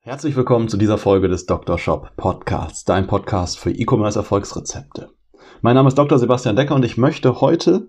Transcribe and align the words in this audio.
Herzlich 0.00 0.36
willkommen 0.36 0.68
zu 0.68 0.76
dieser 0.76 0.96
Folge 0.96 1.28
des 1.28 1.46
Dr. 1.46 1.76
Shop 1.76 2.12
Podcasts, 2.16 2.84
dein 2.84 3.08
Podcast 3.08 3.58
für 3.58 3.72
E-Commerce 3.72 4.16
Erfolgsrezepte. 4.16 5.10
Mein 5.60 5.74
Name 5.74 5.88
ist 5.88 5.98
Dr. 5.98 6.18
Sebastian 6.18 6.54
Decker 6.54 6.76
und 6.76 6.84
ich 6.84 6.96
möchte 6.96 7.40
heute 7.40 7.88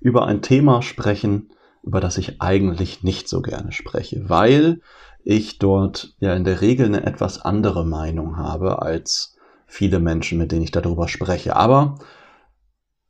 über 0.00 0.24
ein 0.24 0.40
Thema 0.40 0.82
sprechen, 0.82 1.50
über 1.82 2.00
das 2.00 2.16
ich 2.16 2.40
eigentlich 2.40 3.02
nicht 3.02 3.28
so 3.28 3.42
gerne 3.42 3.72
spreche, 3.72 4.28
weil 4.28 4.80
ich 5.24 5.58
dort 5.58 6.14
ja 6.20 6.32
in 6.34 6.44
der 6.44 6.60
Regel 6.60 6.86
eine 6.86 7.04
etwas 7.04 7.42
andere 7.42 7.84
Meinung 7.84 8.36
habe 8.36 8.80
als 8.80 9.36
viele 9.66 9.98
Menschen, 9.98 10.38
mit 10.38 10.52
denen 10.52 10.62
ich 10.62 10.70
darüber 10.70 11.08
spreche. 11.08 11.56
Aber 11.56 11.98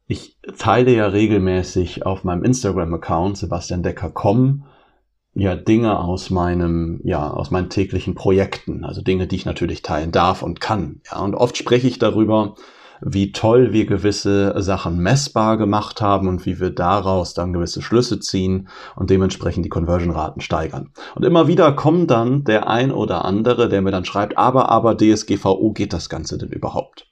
ich 0.07 0.39
teile 0.57 0.93
ja 0.93 1.07
regelmäßig 1.07 2.07
auf 2.07 2.25
meinem 2.25 2.45
Instagram-Account 2.45 3.37
Sebastian 3.37 3.83
Decker.com 3.83 4.65
ja 5.39 5.55
Dinge 5.55 6.01
aus 6.01 6.31
meinem, 6.31 7.01
ja, 7.05 7.31
aus 7.31 7.51
meinen 7.51 7.71
täglichen 7.71 8.15
Projekten, 8.15 8.85
also 8.85 9.03
Dinge, 9.03 9.27
die 9.27 9.37
ich 9.37 9.45
natürlich 9.45 9.83
teilen 9.83 10.11
darf 10.11 10.43
und 10.43 10.61
kann. 10.61 11.01
Ja, 11.11 11.21
und 11.21 11.35
oft 11.35 11.57
spreche 11.57 11.87
ich 11.87 11.99
darüber, 11.99 12.57
wie 13.01 13.31
toll 13.31 13.73
wir 13.73 13.87
gewisse 13.87 14.61
Sachen 14.61 14.99
messbar 14.99 15.57
gemacht 15.57 16.01
haben 16.01 16.27
und 16.27 16.45
wie 16.47 16.59
wir 16.59 16.71
daraus 16.71 17.35
dann 17.35 17.53
gewisse 17.53 17.83
Schlüsse 17.83 18.19
ziehen 18.19 18.69
und 18.97 19.11
dementsprechend 19.11 19.65
die 19.65 19.71
Conversion-Raten 19.71 20.41
steigern. 20.41 20.91
Und 21.15 21.25
immer 21.25 21.47
wieder 21.47 21.73
kommt 21.73 22.11
dann 22.11 22.43
der 22.43 22.69
ein 22.69 22.91
oder 22.91 23.25
andere, 23.25 23.69
der 23.69 23.83
mir 23.83 23.93
dann 23.93 24.05
schreibt, 24.05 24.37
aber, 24.37 24.69
aber 24.71 24.97
DSGVO 24.97 25.73
geht 25.73 25.93
das 25.93 26.09
Ganze 26.09 26.39
denn 26.39 26.51
überhaupt? 26.51 27.07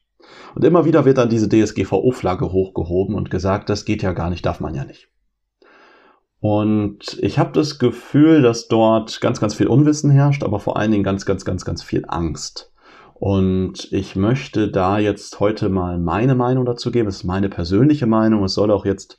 Und 0.56 0.64
immer 0.64 0.84
wieder 0.84 1.04
wird 1.04 1.18
dann 1.18 1.28
diese 1.28 1.48
DSGVO-Flagge 1.48 2.50
hochgehoben 2.50 3.14
und 3.14 3.30
gesagt, 3.30 3.68
das 3.68 3.84
geht 3.84 4.02
ja 4.02 4.12
gar 4.12 4.30
nicht, 4.30 4.44
darf 4.44 4.58
man 4.58 4.74
ja 4.74 4.84
nicht. 4.84 5.08
Und 6.48 7.18
ich 7.22 7.40
habe 7.40 7.50
das 7.50 7.80
Gefühl, 7.80 8.40
dass 8.40 8.68
dort 8.68 9.20
ganz, 9.20 9.40
ganz 9.40 9.52
viel 9.52 9.66
Unwissen 9.66 10.12
herrscht, 10.12 10.44
aber 10.44 10.60
vor 10.60 10.76
allen 10.76 10.92
Dingen 10.92 11.02
ganz, 11.02 11.26
ganz, 11.26 11.44
ganz, 11.44 11.64
ganz 11.64 11.82
viel 11.82 12.04
Angst. 12.06 12.70
Und 13.14 13.92
ich 13.92 14.14
möchte 14.14 14.70
da 14.70 15.00
jetzt 15.00 15.40
heute 15.40 15.68
mal 15.68 15.98
meine 15.98 16.36
Meinung 16.36 16.64
dazu 16.64 16.92
geben. 16.92 17.08
Es 17.08 17.16
ist 17.16 17.24
meine 17.24 17.48
persönliche 17.48 18.06
Meinung. 18.06 18.44
Es 18.44 18.54
soll 18.54 18.70
auch 18.70 18.86
jetzt, 18.86 19.18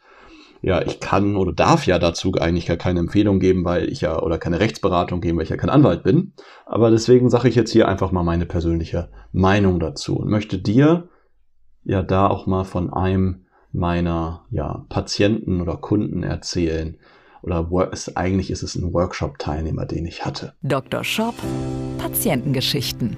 ja, 0.61 0.81
ich 0.81 1.02
kann 1.02 1.36
oder 1.36 1.52
darf 1.52 1.86
ja 1.86 2.00
dazu 2.00 2.31
eigentlich 2.39 2.66
gar 2.66 2.78
keine 2.78 3.02
Empfehlung 3.02 3.42
geben, 3.42 3.66
weil 3.66 3.89
ich 3.89 4.00
ja, 4.00 4.22
oder 4.22 4.38
keine 4.38 4.61
Rechtsberatung 4.61 5.20
geben, 5.20 5.38
weil 5.38 5.44
ich 5.44 5.50
ja 5.50 5.58
kein 5.58 5.70
Anwalt 5.70 6.03
bin. 6.03 6.31
Aber 6.66 6.92
deswegen 6.92 7.30
sage 7.30 7.50
ich 7.50 7.55
jetzt 7.55 7.73
hier 7.73 7.89
einfach 7.89 8.14
mal 8.14 8.23
meine 8.23 8.45
persönliche 8.45 9.09
Meinung 9.33 9.81
dazu 9.81 10.16
und 10.16 10.30
möchte 10.30 10.59
dir 10.59 11.09
ja 11.83 12.03
da 12.03 12.28
auch 12.28 12.48
mal 12.48 12.64
von 12.64 12.94
einem 12.94 13.48
meiner 13.73 14.45
ja, 14.50 14.86
Patienten 14.88 15.59
oder 15.59 15.75
Kunden 15.75 16.23
erzählen, 16.23 16.98
oder 17.48 17.92
ist, 17.94 18.17
eigentlich 18.17 18.52
ist 18.52 18.62
es 18.62 18.76
ein 18.76 18.94
Workshop-Teilnehmer, 18.94 19.86
den 19.86 20.06
ich 20.06 20.26
hatte. 20.26 20.53
Dr. 20.62 21.03
Shop, 21.06 21.36
Patientengeschichten. 21.98 23.16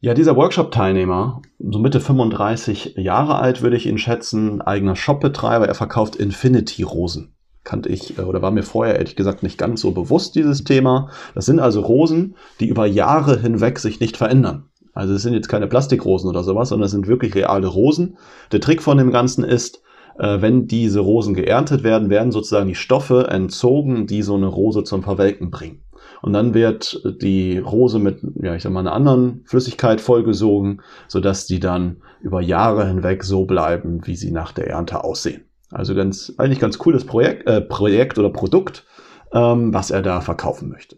Ja, 0.00 0.14
dieser 0.14 0.36
Workshop-Teilnehmer, 0.36 1.40
so 1.58 1.78
Mitte 1.78 2.00
35 2.00 2.94
Jahre 2.98 3.36
alt 3.36 3.62
würde 3.62 3.76
ich 3.76 3.86
ihn 3.86 3.98
schätzen, 3.98 4.60
eigener 4.60 4.94
Shopbetreiber, 4.94 5.66
er 5.66 5.74
verkauft 5.74 6.16
Infinity-Rosen. 6.16 7.34
Kannte 7.64 7.88
ich 7.88 8.18
äh, 8.18 8.22
oder 8.22 8.42
war 8.42 8.50
mir 8.50 8.62
vorher 8.62 8.96
ehrlich 8.96 9.16
gesagt 9.16 9.42
nicht 9.42 9.58
ganz 9.58 9.80
so 9.80 9.90
bewusst, 9.92 10.34
dieses 10.34 10.64
Thema. 10.64 11.10
Das 11.34 11.46
sind 11.46 11.60
also 11.60 11.80
Rosen, 11.80 12.36
die 12.60 12.68
über 12.68 12.86
Jahre 12.86 13.40
hinweg 13.40 13.78
sich 13.78 14.00
nicht 14.00 14.16
verändern. 14.16 14.68
Also 14.92 15.14
es 15.14 15.22
sind 15.22 15.32
jetzt 15.32 15.48
keine 15.48 15.66
Plastikrosen 15.66 16.28
oder 16.28 16.44
sowas, 16.44 16.68
sondern 16.68 16.86
es 16.86 16.92
sind 16.92 17.08
wirklich 17.08 17.34
reale 17.34 17.68
Rosen. 17.68 18.18
Der 18.52 18.60
Trick 18.60 18.82
von 18.82 18.98
dem 18.98 19.10
Ganzen 19.10 19.44
ist, 19.44 19.82
äh, 20.18 20.40
wenn 20.40 20.66
diese 20.66 21.00
Rosen 21.00 21.34
geerntet 21.34 21.82
werden, 21.84 22.10
werden 22.10 22.32
sozusagen 22.32 22.68
die 22.68 22.74
Stoffe 22.74 23.28
entzogen, 23.28 24.06
die 24.06 24.22
so 24.22 24.34
eine 24.34 24.46
Rose 24.46 24.84
zum 24.84 25.02
Verwelken 25.02 25.50
bringen. 25.50 25.82
Und 26.20 26.32
dann 26.32 26.52
wird 26.52 27.00
die 27.22 27.58
Rose 27.58 27.98
mit, 27.98 28.20
ja, 28.42 28.54
ich 28.54 28.62
sag 28.62 28.72
mal, 28.72 28.80
einer 28.80 28.92
anderen 28.92 29.42
Flüssigkeit 29.44 30.00
vollgesogen, 30.00 30.82
sodass 31.06 31.46
die 31.46 31.60
dann 31.60 31.98
über 32.20 32.40
Jahre 32.40 32.86
hinweg 32.88 33.22
so 33.22 33.44
bleiben, 33.44 34.00
wie 34.04 34.16
sie 34.16 34.32
nach 34.32 34.52
der 34.52 34.68
Ernte 34.68 35.04
aussehen. 35.04 35.44
Also 35.70 35.94
ganz, 35.94 36.32
eigentlich 36.38 36.58
ganz 36.58 36.78
cooles 36.78 37.04
Projekt, 37.04 37.46
äh, 37.46 37.60
Projekt 37.60 38.18
oder 38.18 38.30
Produkt, 38.30 38.84
ähm, 39.32 39.72
was 39.72 39.90
er 39.90 40.02
da 40.02 40.20
verkaufen 40.20 40.68
möchte. 40.68 40.96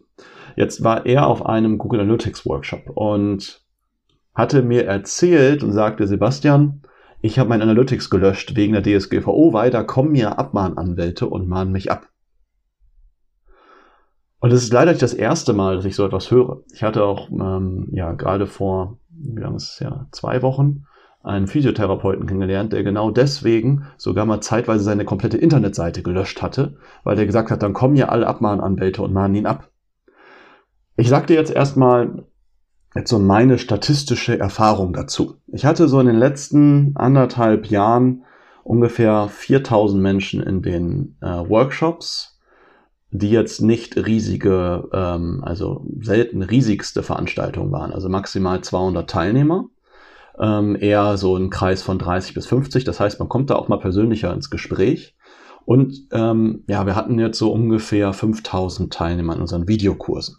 Jetzt 0.56 0.82
war 0.82 1.06
er 1.06 1.26
auf 1.26 1.44
einem 1.44 1.78
Google 1.78 2.00
Analytics 2.00 2.46
Workshop 2.46 2.90
und 2.94 3.62
hatte 4.34 4.62
mir 4.62 4.86
erzählt 4.86 5.62
und 5.62 5.72
sagte, 5.72 6.06
Sebastian, 6.06 6.79
ich 7.22 7.38
habe 7.38 7.48
mein 7.48 7.62
Analytics 7.62 8.10
gelöscht 8.10 8.56
wegen 8.56 8.72
der 8.72 8.82
DSGVO, 8.82 9.52
weil 9.52 9.70
da 9.70 9.82
kommen 9.82 10.12
mir 10.12 10.38
Abmahnanwälte 10.38 11.26
und 11.26 11.48
mahnen 11.48 11.72
mich 11.72 11.90
ab. 11.90 12.08
Und 14.40 14.52
es 14.52 14.62
ist 14.62 14.72
leider 14.72 14.92
nicht 14.92 15.02
das 15.02 15.12
erste 15.12 15.52
Mal, 15.52 15.76
dass 15.76 15.84
ich 15.84 15.94
so 15.94 16.06
etwas 16.06 16.30
höre. 16.30 16.62
Ich 16.72 16.82
hatte 16.82 17.04
auch 17.04 17.30
ähm, 17.30 17.88
ja 17.92 18.12
gerade 18.12 18.46
vor, 18.46 18.98
wie 19.10 19.40
lange 19.40 19.56
ist 19.56 19.74
es 19.74 19.78
ja, 19.80 20.06
zwei 20.12 20.40
Wochen, 20.40 20.86
einen 21.22 21.46
Physiotherapeuten 21.46 22.26
kennengelernt, 22.26 22.72
der 22.72 22.82
genau 22.82 23.10
deswegen 23.10 23.84
sogar 23.98 24.24
mal 24.24 24.40
zeitweise 24.40 24.82
seine 24.82 25.04
komplette 25.04 25.36
Internetseite 25.36 26.02
gelöscht 26.02 26.40
hatte, 26.40 26.76
weil 27.04 27.16
der 27.16 27.26
gesagt 27.26 27.50
hat, 27.50 27.62
dann 27.62 27.74
kommen 27.74 27.96
ja 27.96 28.08
alle 28.08 28.26
Abmahnanwälte 28.26 29.02
und 29.02 29.12
mahnen 29.12 29.34
ihn 29.34 29.46
ab. 29.46 29.68
Ich 30.96 31.10
sagte 31.10 31.34
jetzt 31.34 31.50
erstmal 31.50 32.24
jetzt 32.94 33.10
so 33.10 33.18
meine 33.18 33.58
statistische 33.58 34.38
Erfahrung 34.38 34.92
dazu. 34.92 35.36
Ich 35.48 35.64
hatte 35.64 35.88
so 35.88 36.00
in 36.00 36.06
den 36.06 36.18
letzten 36.18 36.92
anderthalb 36.96 37.66
Jahren 37.66 38.24
ungefähr 38.64 39.28
4000 39.28 40.02
Menschen 40.02 40.42
in 40.42 40.62
den 40.62 41.16
äh, 41.20 41.26
Workshops 41.26 42.30
die 43.10 43.30
jetzt 43.30 43.60
nicht 43.60 43.96
riesige, 43.96 44.88
ähm, 44.92 45.42
also 45.44 45.84
selten 46.00 46.42
riesigste 46.42 47.02
Veranstaltungen 47.02 47.72
waren, 47.72 47.92
also 47.92 48.08
maximal 48.08 48.60
200 48.60 49.10
Teilnehmer, 49.10 49.68
ähm, 50.38 50.76
eher 50.80 51.16
so 51.16 51.36
ein 51.36 51.50
Kreis 51.50 51.82
von 51.82 51.98
30 51.98 52.34
bis 52.34 52.46
50. 52.46 52.84
Das 52.84 53.00
heißt, 53.00 53.18
man 53.18 53.28
kommt 53.28 53.50
da 53.50 53.56
auch 53.56 53.68
mal 53.68 53.78
persönlicher 53.78 54.32
ins 54.32 54.48
Gespräch. 54.48 55.16
Und 55.64 56.06
ähm, 56.12 56.64
ja, 56.68 56.86
wir 56.86 56.96
hatten 56.96 57.18
jetzt 57.18 57.38
so 57.38 57.52
ungefähr 57.52 58.12
5000 58.12 58.92
Teilnehmer 58.92 59.34
in 59.34 59.40
unseren 59.40 59.68
Videokursen. 59.68 60.36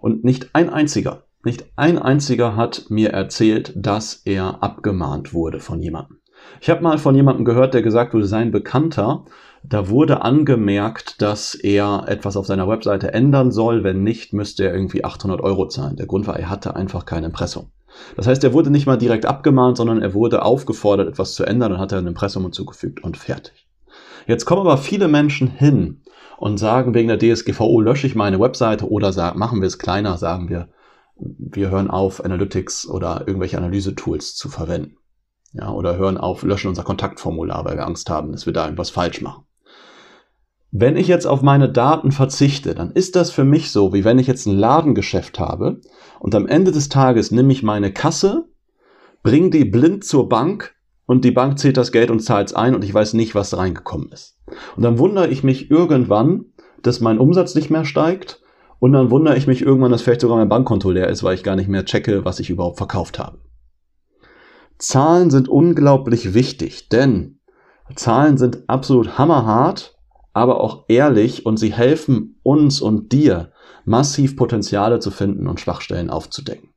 Und 0.00 0.24
nicht 0.24 0.54
ein 0.54 0.70
einziger, 0.70 1.24
nicht 1.44 1.66
ein 1.76 1.98
einziger 1.98 2.56
hat 2.56 2.86
mir 2.88 3.10
erzählt, 3.10 3.72
dass 3.76 4.22
er 4.24 4.62
abgemahnt 4.62 5.34
wurde 5.34 5.60
von 5.60 5.80
jemandem. 5.80 6.18
Ich 6.60 6.70
habe 6.70 6.82
mal 6.82 6.98
von 6.98 7.14
jemandem 7.14 7.44
gehört, 7.44 7.74
der 7.74 7.82
gesagt 7.82 8.14
wurde, 8.14 8.26
sein 8.26 8.50
Bekannter 8.50 9.24
da 9.64 9.88
wurde 9.88 10.22
angemerkt, 10.22 11.22
dass 11.22 11.54
er 11.54 12.04
etwas 12.08 12.36
auf 12.36 12.46
seiner 12.46 12.68
Webseite 12.68 13.12
ändern 13.14 13.52
soll. 13.52 13.84
Wenn 13.84 14.02
nicht, 14.02 14.32
müsste 14.32 14.64
er 14.64 14.74
irgendwie 14.74 15.04
800 15.04 15.40
Euro 15.40 15.68
zahlen. 15.68 15.96
Der 15.96 16.06
Grund 16.06 16.26
war, 16.26 16.38
er 16.38 16.50
hatte 16.50 16.74
einfach 16.74 17.06
kein 17.06 17.24
Impressum. 17.24 17.70
Das 18.16 18.26
heißt, 18.26 18.42
er 18.42 18.52
wurde 18.52 18.70
nicht 18.70 18.86
mal 18.86 18.96
direkt 18.96 19.26
abgemahnt, 19.26 19.76
sondern 19.76 20.02
er 20.02 20.14
wurde 20.14 20.42
aufgefordert, 20.42 21.08
etwas 21.08 21.34
zu 21.34 21.44
ändern 21.44 21.72
und 21.72 21.78
hat 21.78 21.92
ein 21.92 22.06
Impressum 22.06 22.42
hinzugefügt 22.44 23.04
und 23.04 23.16
fertig. 23.16 23.68
Jetzt 24.26 24.46
kommen 24.46 24.62
aber 24.62 24.78
viele 24.78 25.08
Menschen 25.08 25.48
hin 25.48 26.00
und 26.38 26.58
sagen, 26.58 26.94
wegen 26.94 27.08
der 27.08 27.18
DSGVO 27.18 27.80
lösche 27.80 28.06
ich 28.06 28.14
meine 28.14 28.40
Webseite 28.40 28.90
oder 28.90 29.12
sagen, 29.12 29.38
machen 29.38 29.60
wir 29.60 29.66
es 29.66 29.78
kleiner, 29.78 30.16
sagen 30.16 30.48
wir, 30.48 30.68
wir 31.38 31.70
hören 31.70 31.90
auf, 31.90 32.24
Analytics 32.24 32.86
oder 32.88 33.24
irgendwelche 33.26 33.58
Analysetools 33.58 34.34
zu 34.34 34.48
verwenden. 34.48 34.96
Ja, 35.52 35.70
oder 35.70 35.96
hören 35.96 36.16
auf, 36.16 36.42
löschen 36.42 36.68
unser 36.68 36.82
Kontaktformular, 36.82 37.64
weil 37.64 37.76
wir 37.76 37.86
Angst 37.86 38.08
haben, 38.08 38.32
dass 38.32 38.46
wir 38.46 38.52
da 38.52 38.64
irgendwas 38.64 38.90
falsch 38.90 39.20
machen. 39.20 39.44
Wenn 40.70 40.96
ich 40.96 41.06
jetzt 41.06 41.26
auf 41.26 41.42
meine 41.42 41.70
Daten 41.70 42.12
verzichte, 42.12 42.74
dann 42.74 42.92
ist 42.92 43.14
das 43.14 43.30
für 43.30 43.44
mich 43.44 43.70
so, 43.70 43.92
wie 43.92 44.04
wenn 44.04 44.18
ich 44.18 44.26
jetzt 44.26 44.46
ein 44.46 44.56
Ladengeschäft 44.56 45.38
habe 45.38 45.82
und 46.18 46.34
am 46.34 46.46
Ende 46.46 46.72
des 46.72 46.88
Tages 46.88 47.30
nehme 47.30 47.52
ich 47.52 47.62
meine 47.62 47.92
Kasse, 47.92 48.48
bringe 49.22 49.50
die 49.50 49.66
blind 49.66 50.04
zur 50.04 50.30
Bank 50.30 50.74
und 51.04 51.26
die 51.26 51.30
Bank 51.30 51.58
zählt 51.58 51.76
das 51.76 51.92
Geld 51.92 52.10
und 52.10 52.20
zahlt 52.20 52.48
es 52.48 52.54
ein 52.54 52.74
und 52.74 52.84
ich 52.84 52.94
weiß 52.94 53.12
nicht, 53.12 53.34
was 53.34 53.54
reingekommen 53.54 54.10
ist. 54.10 54.38
Und 54.74 54.82
dann 54.82 54.98
wundere 54.98 55.28
ich 55.28 55.44
mich 55.44 55.70
irgendwann, 55.70 56.46
dass 56.82 57.00
mein 57.00 57.18
Umsatz 57.18 57.54
nicht 57.54 57.68
mehr 57.68 57.84
steigt 57.84 58.41
und 58.82 58.92
dann 58.92 59.12
wundere 59.12 59.36
ich 59.36 59.46
mich 59.46 59.62
irgendwann, 59.62 59.92
dass 59.92 60.02
vielleicht 60.02 60.22
sogar 60.22 60.38
mein 60.38 60.48
Bankkonto 60.48 60.90
leer 60.90 61.08
ist, 61.08 61.22
weil 61.22 61.36
ich 61.36 61.44
gar 61.44 61.54
nicht 61.54 61.68
mehr 61.68 61.84
checke, 61.84 62.24
was 62.24 62.40
ich 62.40 62.50
überhaupt 62.50 62.78
verkauft 62.78 63.20
habe. 63.20 63.38
Zahlen 64.76 65.30
sind 65.30 65.48
unglaublich 65.48 66.34
wichtig, 66.34 66.88
denn 66.88 67.38
Zahlen 67.94 68.38
sind 68.38 68.68
absolut 68.68 69.18
hammerhart 69.18 69.96
aber 70.32 70.60
auch 70.60 70.86
ehrlich 70.88 71.46
und 71.46 71.58
sie 71.58 71.72
helfen 71.72 72.40
uns 72.42 72.80
und 72.80 73.12
dir 73.12 73.52
massiv 73.84 74.34
Potenziale 74.34 74.98
zu 74.98 75.12
finden 75.12 75.46
und 75.46 75.60
Schwachstellen 75.60 76.10
aufzudecken. 76.10 76.70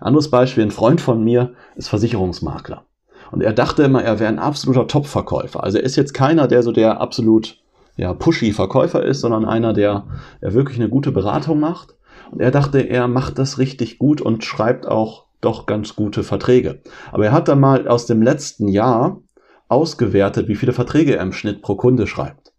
Anderes 0.00 0.30
Beispiel, 0.30 0.64
ein 0.64 0.72
Freund 0.72 1.00
von 1.00 1.22
mir 1.22 1.54
ist 1.76 1.88
Versicherungsmakler. 1.88 2.86
Und 3.30 3.42
er 3.42 3.52
dachte 3.52 3.84
immer, 3.84 4.02
er 4.02 4.18
wäre 4.18 4.32
ein 4.32 4.40
absoluter 4.40 4.88
Top-Verkäufer. 4.88 5.62
Also 5.62 5.78
er 5.78 5.84
ist 5.84 5.94
jetzt 5.94 6.12
keiner, 6.12 6.48
der 6.48 6.64
so 6.64 6.72
der 6.72 7.00
absolut 7.00 7.61
ja, 7.96 8.14
pushy 8.14 8.52
Verkäufer 8.52 9.04
ist, 9.04 9.20
sondern 9.20 9.44
einer, 9.44 9.72
der, 9.72 10.06
der 10.40 10.54
wirklich 10.54 10.78
eine 10.78 10.88
gute 10.88 11.12
Beratung 11.12 11.60
macht. 11.60 11.96
Und 12.30 12.40
er 12.40 12.50
dachte, 12.50 12.80
er 12.80 13.08
macht 13.08 13.38
das 13.38 13.58
richtig 13.58 13.98
gut 13.98 14.20
und 14.20 14.44
schreibt 14.44 14.86
auch 14.86 15.26
doch 15.40 15.66
ganz 15.66 15.96
gute 15.96 16.22
Verträge. 16.22 16.80
Aber 17.10 17.26
er 17.26 17.32
hat 17.32 17.48
dann 17.48 17.60
mal 17.60 17.88
aus 17.88 18.06
dem 18.06 18.22
letzten 18.22 18.68
Jahr 18.68 19.20
ausgewertet, 19.68 20.48
wie 20.48 20.54
viele 20.54 20.72
Verträge 20.72 21.16
er 21.16 21.22
im 21.22 21.32
Schnitt 21.32 21.62
pro 21.62 21.76
Kunde 21.76 22.06
schreibt. 22.06 22.52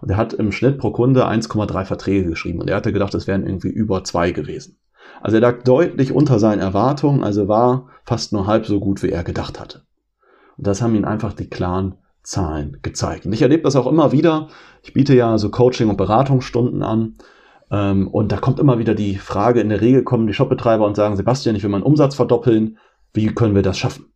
Und 0.00 0.10
er 0.10 0.16
hat 0.16 0.32
im 0.32 0.52
Schnitt 0.52 0.78
pro 0.78 0.90
Kunde 0.92 1.26
1,3 1.26 1.84
Verträge 1.84 2.28
geschrieben. 2.28 2.60
Und 2.60 2.70
er 2.70 2.76
hatte 2.76 2.92
gedacht, 2.92 3.14
es 3.14 3.26
wären 3.26 3.44
irgendwie 3.44 3.68
über 3.68 4.04
zwei 4.04 4.32
gewesen. 4.32 4.78
Also 5.20 5.36
er 5.36 5.42
lag 5.42 5.62
deutlich 5.62 6.12
unter 6.12 6.38
seinen 6.38 6.60
Erwartungen, 6.60 7.22
also 7.22 7.48
war 7.48 7.88
fast 8.04 8.32
nur 8.32 8.46
halb 8.46 8.66
so 8.66 8.80
gut, 8.80 9.02
wie 9.02 9.10
er 9.10 9.24
gedacht 9.24 9.60
hatte. 9.60 9.82
Und 10.56 10.66
das 10.66 10.82
haben 10.82 10.94
ihn 10.94 11.04
einfach 11.04 11.32
die 11.32 11.48
klaren 11.48 11.96
Zahlen 12.22 12.78
gezeigt. 12.82 13.26
Und 13.26 13.32
ich 13.32 13.42
erlebe 13.42 13.62
das 13.62 13.76
auch 13.76 13.86
immer 13.86 14.12
wieder. 14.12 14.48
Ich 14.82 14.92
biete 14.92 15.14
ja 15.14 15.38
so 15.38 15.50
Coaching- 15.50 15.88
und 15.88 15.96
Beratungsstunden 15.96 16.82
an. 16.82 17.16
Ähm, 17.70 18.08
und 18.08 18.32
da 18.32 18.36
kommt 18.36 18.60
immer 18.60 18.78
wieder 18.78 18.94
die 18.94 19.16
Frage, 19.16 19.60
in 19.60 19.68
der 19.68 19.80
Regel 19.80 20.04
kommen 20.04 20.26
die 20.26 20.34
Shopbetreiber 20.34 20.86
und 20.86 20.96
sagen, 20.96 21.16
Sebastian, 21.16 21.56
ich 21.56 21.62
will 21.62 21.70
meinen 21.70 21.82
Umsatz 21.82 22.14
verdoppeln. 22.14 22.78
Wie 23.12 23.26
können 23.26 23.54
wir 23.54 23.62
das 23.62 23.78
schaffen? 23.78 24.06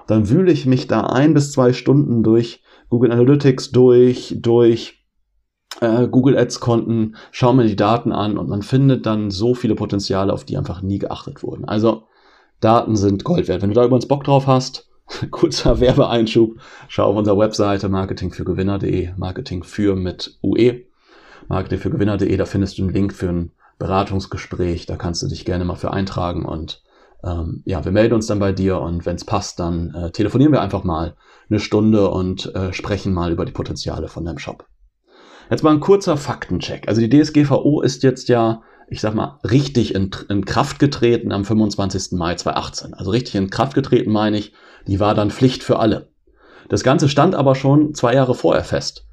Und 0.00 0.10
dann 0.10 0.28
wühle 0.28 0.52
ich 0.52 0.66
mich 0.66 0.86
da 0.86 1.02
ein 1.06 1.34
bis 1.34 1.52
zwei 1.52 1.72
Stunden 1.72 2.22
durch 2.22 2.62
Google 2.90 3.12
Analytics 3.12 3.70
durch, 3.72 4.36
durch 4.38 5.04
äh, 5.80 6.06
Google 6.08 6.38
Ads 6.38 6.60
Konten, 6.60 7.16
schaue 7.30 7.54
mir 7.54 7.64
die 7.64 7.76
Daten 7.76 8.12
an 8.12 8.38
und 8.38 8.48
man 8.48 8.62
findet 8.62 9.06
dann 9.06 9.30
so 9.30 9.54
viele 9.54 9.74
Potenziale, 9.74 10.32
auf 10.32 10.44
die 10.44 10.56
einfach 10.56 10.82
nie 10.82 10.98
geachtet 10.98 11.42
wurden. 11.42 11.64
Also 11.64 12.04
Daten 12.60 12.96
sind 12.96 13.24
Gold 13.24 13.48
wert. 13.48 13.62
Wenn 13.62 13.70
du 13.70 13.74
da 13.74 13.84
übrigens 13.84 14.06
Bock 14.06 14.24
drauf 14.24 14.46
hast, 14.46 14.88
kurzer 15.30 15.80
Werbeeinschub, 15.80 16.58
schau 16.88 17.04
auf 17.04 17.16
unserer 17.16 17.38
Webseite 17.38 17.88
marketingfürgewinner.de, 17.88 19.10
Marketing 19.16 19.62
für 19.62 19.96
mit 19.96 20.38
UE, 20.42 20.82
marketingfürgewinner.de, 21.48 22.36
da 22.36 22.46
findest 22.46 22.78
du 22.78 22.82
einen 22.82 22.92
Link 22.92 23.12
für 23.12 23.28
ein 23.28 23.52
Beratungsgespräch, 23.78 24.86
da 24.86 24.96
kannst 24.96 25.22
du 25.22 25.28
dich 25.28 25.44
gerne 25.44 25.64
mal 25.64 25.74
für 25.74 25.92
eintragen 25.92 26.44
und 26.44 26.82
ähm, 27.24 27.62
ja, 27.64 27.84
wir 27.84 27.92
melden 27.92 28.14
uns 28.14 28.26
dann 28.26 28.38
bei 28.38 28.52
dir 28.52 28.80
und 28.80 29.06
wenn 29.06 29.16
es 29.16 29.24
passt, 29.24 29.58
dann 29.58 29.94
äh, 29.94 30.10
telefonieren 30.10 30.52
wir 30.52 30.60
einfach 30.60 30.84
mal 30.84 31.16
eine 31.48 31.60
Stunde 31.60 32.10
und 32.10 32.54
äh, 32.54 32.72
sprechen 32.72 33.12
mal 33.14 33.32
über 33.32 33.44
die 33.44 33.52
Potenziale 33.52 34.08
von 34.08 34.24
deinem 34.24 34.38
Shop. 34.38 34.66
Jetzt 35.50 35.62
mal 35.62 35.72
ein 35.72 35.80
kurzer 35.80 36.16
Faktencheck. 36.16 36.88
Also 36.88 37.00
die 37.00 37.10
DSGVO 37.10 37.82
ist 37.82 38.02
jetzt 38.02 38.28
ja, 38.28 38.62
ich 38.88 39.00
sag 39.00 39.14
mal, 39.14 39.38
richtig 39.44 39.94
in, 39.94 40.10
in 40.28 40.44
Kraft 40.44 40.78
getreten 40.78 41.32
am 41.32 41.44
25. 41.44 42.12
Mai 42.12 42.34
2018. 42.34 42.94
Also 42.94 43.10
richtig 43.10 43.34
in 43.34 43.50
Kraft 43.50 43.74
getreten 43.74 44.10
meine 44.10 44.38
ich, 44.38 44.52
die 44.86 45.00
war 45.00 45.14
dann 45.14 45.30
Pflicht 45.30 45.62
für 45.62 45.78
alle. 45.78 46.08
Das 46.68 46.82
Ganze 46.82 47.08
stand 47.08 47.34
aber 47.34 47.54
schon 47.54 47.94
zwei 47.94 48.14
Jahre 48.14 48.34
vorher 48.34 48.64
fest. 48.64 49.06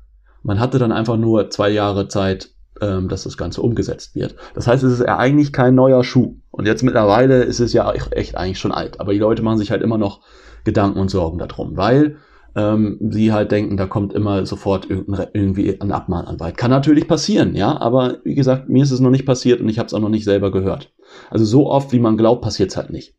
Man 0.44 0.60
hatte 0.60 0.80
dann 0.80 0.92
einfach 0.92 1.18
nur 1.18 1.50
zwei 1.50 1.70
Jahre 1.70 2.08
Zeit, 2.08 2.50
ähm, 2.82 3.10
dass 3.10 3.24
das 3.24 3.38
Ganze 3.38 3.62
umgesetzt 3.62 4.16
wird. 4.16 4.36
Das 4.56 4.68
heißt, 4.68 4.84
es 4.84 4.94
ist 4.94 5.06
ja 5.06 5.18
eigentlich 5.18 5.54
kein 5.54 5.76
neuer 5.76 6.04
Schuh. 6.04 6.36
Und 6.50 6.66
jetzt 6.66 6.84
mittlerweile 6.84 7.44
ist 7.44 7.60
es 7.60 7.74
ja 7.74 7.92
echt 7.92 8.36
eigentlich 8.38 8.60
schon 8.60 8.72
alt. 8.72 9.00
Aber 9.00 9.14
die 9.14 9.20
Leute 9.20 9.44
machen 9.44 9.58
sich 9.58 9.72
halt 9.72 9.82
immer 9.82 9.98
noch 9.98 10.22
Gedanken 10.64 11.00
und 11.00 11.10
Sorgen 11.10 11.38
darum, 11.38 11.78
weil 11.78 12.18
ähm, 12.56 12.98
sie 13.12 13.32
halt 13.32 13.52
denken, 13.52 13.78
da 13.78 13.86
kommt 13.86 14.14
immer 14.14 14.46
sofort 14.46 14.88
irgendwie 14.90 15.80
ein 15.80 15.92
Abmahnanwalt. 15.92 16.58
Kann 16.58 16.72
natürlich 16.72 17.08
passieren, 17.08 17.56
ja, 17.56 17.80
aber 17.80 18.18
wie 18.24 18.36
gesagt, 18.36 18.70
mir 18.70 18.84
ist 18.84 18.92
es 18.92 19.00
noch 19.00 19.10
nicht 19.10 19.26
passiert 19.26 19.62
und 19.62 19.70
ich 19.70 19.80
habe 19.80 19.88
es 19.88 19.94
auch 19.94 20.00
noch 20.00 20.10
nicht 20.10 20.26
selber 20.26 20.52
gehört. 20.52 20.92
Also 21.30 21.46
so 21.46 21.70
oft, 21.70 21.94
wie 21.94 22.00
man 22.00 22.18
glaubt, 22.18 22.42
passiert 22.42 22.72
es 22.72 22.78
halt 22.78 22.90
nicht. 22.90 23.16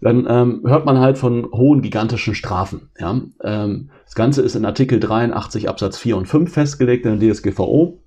Dann 0.00 0.26
ähm, 0.28 0.62
hört 0.66 0.84
man 0.84 0.98
halt 0.98 1.18
von 1.18 1.46
hohen, 1.52 1.82
gigantischen 1.82 2.34
Strafen. 2.34 2.90
Ja? 2.98 3.20
Ähm, 3.42 3.90
das 4.04 4.14
Ganze 4.14 4.42
ist 4.42 4.54
in 4.54 4.64
Artikel 4.64 5.00
83 5.00 5.68
Absatz 5.68 5.96
4 5.98 6.16
und 6.16 6.26
5 6.26 6.52
festgelegt 6.52 7.06
in 7.06 7.18
der 7.18 7.32
DSGVO. 7.32 8.02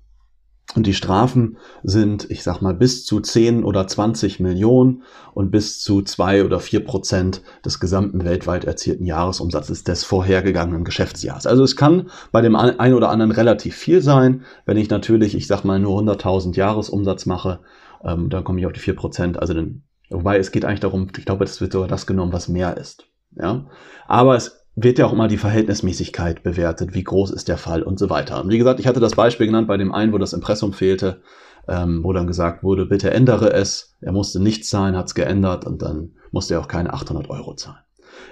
Und 0.76 0.86
die 0.86 0.94
Strafen 0.94 1.56
sind, 1.82 2.30
ich 2.30 2.44
sag 2.44 2.62
mal, 2.62 2.74
bis 2.74 3.04
zu 3.04 3.18
10 3.18 3.64
oder 3.64 3.88
20 3.88 4.38
Millionen 4.38 5.02
und 5.34 5.50
bis 5.50 5.80
zu 5.80 6.00
2 6.00 6.44
oder 6.44 6.60
4 6.60 6.84
Prozent 6.84 7.42
des 7.64 7.80
gesamten 7.80 8.24
weltweit 8.24 8.64
erzielten 8.66 9.04
Jahresumsatzes 9.04 9.82
des 9.82 10.04
vorhergegangenen 10.04 10.84
Geschäftsjahres. 10.84 11.48
Also 11.48 11.64
es 11.64 11.74
kann 11.74 12.08
bei 12.30 12.40
dem 12.40 12.54
einen 12.54 12.94
oder 12.94 13.10
anderen 13.10 13.32
relativ 13.32 13.74
viel 13.74 14.00
sein. 14.00 14.44
Wenn 14.64 14.76
ich 14.76 14.90
natürlich, 14.90 15.34
ich 15.34 15.48
sag 15.48 15.64
mal, 15.64 15.80
nur 15.80 16.00
100.000 16.00 16.54
Jahresumsatz 16.54 17.26
mache, 17.26 17.58
ähm, 18.04 18.28
dann 18.28 18.44
komme 18.44 18.60
ich 18.60 18.66
auf 18.66 18.72
die 18.72 18.80
4 18.80 18.94
Prozent. 18.94 19.40
Also 19.40 19.54
den, 19.54 19.82
wobei 20.10 20.38
es 20.38 20.52
geht 20.52 20.64
eigentlich 20.64 20.80
darum, 20.80 21.08
ich 21.16 21.24
glaube, 21.24 21.44
es 21.44 21.60
wird 21.60 21.72
sogar 21.72 21.88
das 21.88 22.06
genommen, 22.06 22.32
was 22.32 22.48
mehr 22.48 22.76
ist. 22.76 23.06
Ja, 23.36 23.66
aber 24.06 24.36
es 24.36 24.66
wird 24.74 24.98
ja 24.98 25.06
auch 25.06 25.12
immer 25.12 25.28
die 25.28 25.36
Verhältnismäßigkeit 25.36 26.42
bewertet, 26.42 26.94
wie 26.94 27.04
groß 27.04 27.30
ist 27.30 27.48
der 27.48 27.58
Fall 27.58 27.82
und 27.82 27.98
so 27.98 28.10
weiter. 28.10 28.42
Und 28.42 28.50
wie 28.50 28.58
gesagt, 28.58 28.80
ich 28.80 28.86
hatte 28.86 29.00
das 29.00 29.14
Beispiel 29.14 29.46
genannt 29.46 29.68
bei 29.68 29.76
dem 29.76 29.92
einen, 29.92 30.12
wo 30.12 30.18
das 30.18 30.32
Impressum 30.32 30.72
fehlte, 30.72 31.22
ähm, 31.68 32.02
wo 32.02 32.12
dann 32.12 32.26
gesagt 32.26 32.62
wurde, 32.62 32.86
bitte 32.86 33.10
ändere 33.10 33.52
es. 33.52 33.96
Er 34.00 34.12
musste 34.12 34.40
nichts 34.40 34.68
zahlen, 34.68 34.96
hat 34.96 35.06
es 35.06 35.14
geändert 35.14 35.64
und 35.64 35.82
dann 35.82 36.12
musste 36.32 36.54
er 36.54 36.60
auch 36.60 36.68
keine 36.68 36.92
800 36.92 37.28
Euro 37.30 37.54
zahlen. 37.54 37.78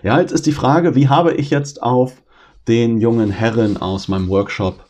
Ja, 0.02 0.20
jetzt 0.20 0.32
ist 0.32 0.46
die 0.46 0.52
Frage, 0.52 0.94
wie 0.94 1.08
habe 1.08 1.34
ich 1.34 1.50
jetzt 1.50 1.82
auf 1.82 2.22
den 2.66 2.98
jungen 2.98 3.30
Herren 3.30 3.76
aus 3.76 4.08
meinem 4.08 4.28
Workshop 4.28 4.84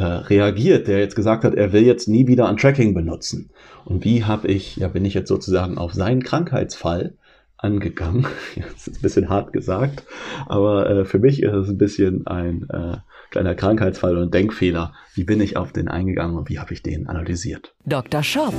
äh, 0.00 0.04
reagiert, 0.04 0.88
der 0.88 0.98
jetzt 0.98 1.14
gesagt 1.14 1.44
hat, 1.44 1.54
er 1.54 1.74
will 1.74 1.82
jetzt 1.82 2.08
nie 2.08 2.26
wieder 2.26 2.48
ein 2.48 2.56
Tracking 2.56 2.94
benutzen. 2.94 3.50
Und 3.84 4.02
wie 4.02 4.24
habe 4.24 4.48
ich, 4.48 4.76
ja, 4.76 4.88
bin 4.88 5.04
ich 5.04 5.12
jetzt 5.12 5.28
sozusagen 5.28 5.76
auf 5.76 5.92
seinen 5.92 6.22
Krankheitsfall 6.22 7.14
angegangen. 7.58 8.26
Das 8.56 8.88
ist 8.88 8.98
ein 8.98 9.02
bisschen 9.02 9.28
hart 9.28 9.52
gesagt, 9.52 10.04
aber 10.46 10.88
äh, 10.88 11.04
für 11.04 11.18
mich 11.18 11.42
ist 11.42 11.52
es 11.52 11.68
ein 11.68 11.76
bisschen 11.76 12.26
ein 12.26 12.66
äh, 12.70 12.96
kleiner 13.30 13.54
Krankheitsfall 13.54 14.16
und 14.16 14.32
Denkfehler. 14.32 14.94
Wie 15.14 15.24
bin 15.24 15.40
ich 15.42 15.58
auf 15.58 15.72
den 15.72 15.88
eingegangen 15.88 16.36
und 16.36 16.48
wie 16.48 16.58
habe 16.58 16.72
ich 16.72 16.82
den 16.82 17.06
analysiert? 17.06 17.74
Dr. 17.84 18.22
Shop, 18.22 18.54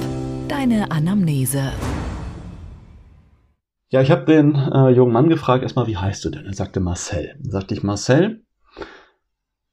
deine 0.48 0.92
Anamnese. 0.92 1.72
Ja, 3.90 4.02
ich 4.02 4.12
habe 4.12 4.26
den 4.26 4.54
äh, 4.56 4.90
jungen 4.90 5.12
Mann 5.12 5.28
gefragt, 5.28 5.64
erstmal, 5.64 5.88
wie 5.88 5.98
heißt 5.98 6.24
du 6.24 6.30
denn? 6.30 6.46
Er 6.46 6.54
sagte 6.54 6.80
Marcel. 6.80 7.34
Dann 7.40 7.52
sagte 7.52 7.74
ich, 7.74 7.82
Marcel, 7.82 8.44